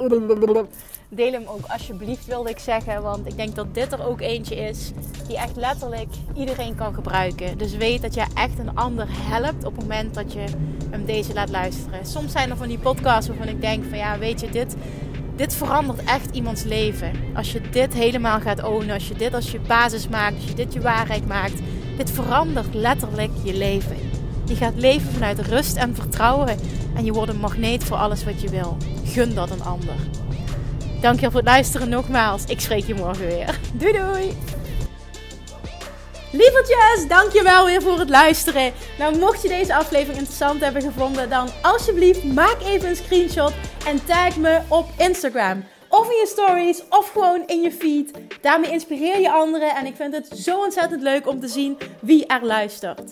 Deel 1.10 1.32
hem 1.32 1.45
ook 1.45 1.65
alsjeblieft, 1.67 2.26
wilde 2.26 2.50
ik 2.50 2.60
zeggen. 2.60 3.02
Want 3.02 3.28
ik 3.28 3.36
denk 3.36 3.56
dat 3.56 3.74
dit 3.74 3.91
er 3.91 4.06
ook 4.08 4.21
eentje 4.21 4.56
is 4.56 4.91
die 5.28 5.38
echt 5.38 5.56
letterlijk 5.56 6.10
iedereen 6.36 6.76
kan 6.76 6.93
gebruiken. 6.93 7.58
Dus 7.58 7.76
weet 7.76 8.02
dat 8.02 8.13
je 8.13 8.26
echt 8.34 8.60
een 8.60 8.76
ander 8.76 9.08
helpt 9.10 9.65
op 9.65 9.76
het 9.76 9.82
moment 9.82 10.13
dat 10.13 10.34
je 10.34 10.45
hem 10.89 11.06
deze 11.06 11.34
laat 11.34 11.50
luisteren. 11.50 12.06
Soms 12.06 12.32
zijn 12.32 12.50
er 12.50 12.58
van 12.58 12.67
die 12.67 12.78
podcasts 12.78 13.28
waarvan 13.28 13.47
ik 13.47 13.62
denk 13.62 13.84
van 13.89 13.97
ja, 13.97 14.17
weet 14.19 14.39
je, 14.39 14.50
dit, 14.50 14.76
dit 15.36 15.54
verandert 15.54 16.04
echt 16.04 16.36
iemands 16.36 16.63
leven. 16.63 17.12
Als 17.36 17.52
je 17.52 17.62
dit 17.69 17.93
helemaal 17.93 18.39
gaat 18.39 18.63
ownen, 18.63 18.93
als 18.93 19.08
je 19.08 19.15
dit 19.15 19.34
als 19.34 19.52
je 19.52 19.60
basis 19.60 20.08
maakt, 20.08 20.36
als 20.36 20.45
je 20.45 20.54
dit 20.54 20.74
je 20.74 20.82
waarheid 20.82 21.28
maakt. 21.28 21.60
Dit 21.97 22.12
verandert 22.12 22.74
letterlijk 22.74 23.32
je 23.43 23.54
leven. 23.54 24.11
Je 24.51 24.57
gaat 24.57 24.75
leven 24.75 25.11
vanuit 25.11 25.39
rust 25.39 25.75
en 25.75 25.95
vertrouwen. 25.95 26.59
En 26.95 27.05
je 27.05 27.11
wordt 27.11 27.31
een 27.31 27.39
magneet 27.39 27.83
voor 27.83 27.97
alles 27.97 28.23
wat 28.23 28.41
je 28.41 28.49
wil. 28.49 28.77
Gun 29.05 29.33
dat 29.33 29.49
een 29.49 29.63
ander. 29.63 29.95
Dankjewel 31.01 31.31
voor 31.31 31.39
het 31.39 31.49
luisteren 31.49 31.89
nogmaals. 31.89 32.45
Ik 32.45 32.59
spreek 32.59 32.85
je 32.85 32.93
morgen 32.93 33.27
weer. 33.27 33.59
Doei 33.73 33.91
doei! 33.91 34.37
Lievertjes, 36.31 37.07
dankjewel 37.07 37.65
weer 37.65 37.81
voor 37.81 37.99
het 37.99 38.09
luisteren. 38.09 38.73
Nou, 38.97 39.17
mocht 39.17 39.41
je 39.41 39.47
deze 39.47 39.75
aflevering 39.75 40.17
interessant 40.17 40.61
hebben 40.61 40.81
gevonden, 40.81 41.29
dan 41.29 41.49
alsjeblieft 41.61 42.23
maak 42.23 42.57
even 42.63 42.89
een 42.89 42.95
screenshot 42.95 43.53
en 43.85 44.05
tag 44.05 44.37
me 44.37 44.59
op 44.67 44.89
Instagram. 44.97 45.63
Of 45.89 46.09
in 46.09 46.15
je 46.15 46.27
stories, 46.27 46.83
of 46.89 47.11
gewoon 47.11 47.43
in 47.47 47.61
je 47.61 47.71
feed. 47.71 48.11
Daarmee 48.41 48.71
inspireer 48.71 49.19
je 49.19 49.31
anderen 49.31 49.75
en 49.75 49.85
ik 49.85 49.95
vind 49.95 50.13
het 50.13 50.27
zo 50.39 50.59
ontzettend 50.63 51.01
leuk 51.01 51.27
om 51.27 51.39
te 51.39 51.47
zien 51.47 51.77
wie 51.99 52.25
er 52.25 52.45
luistert. 52.45 53.11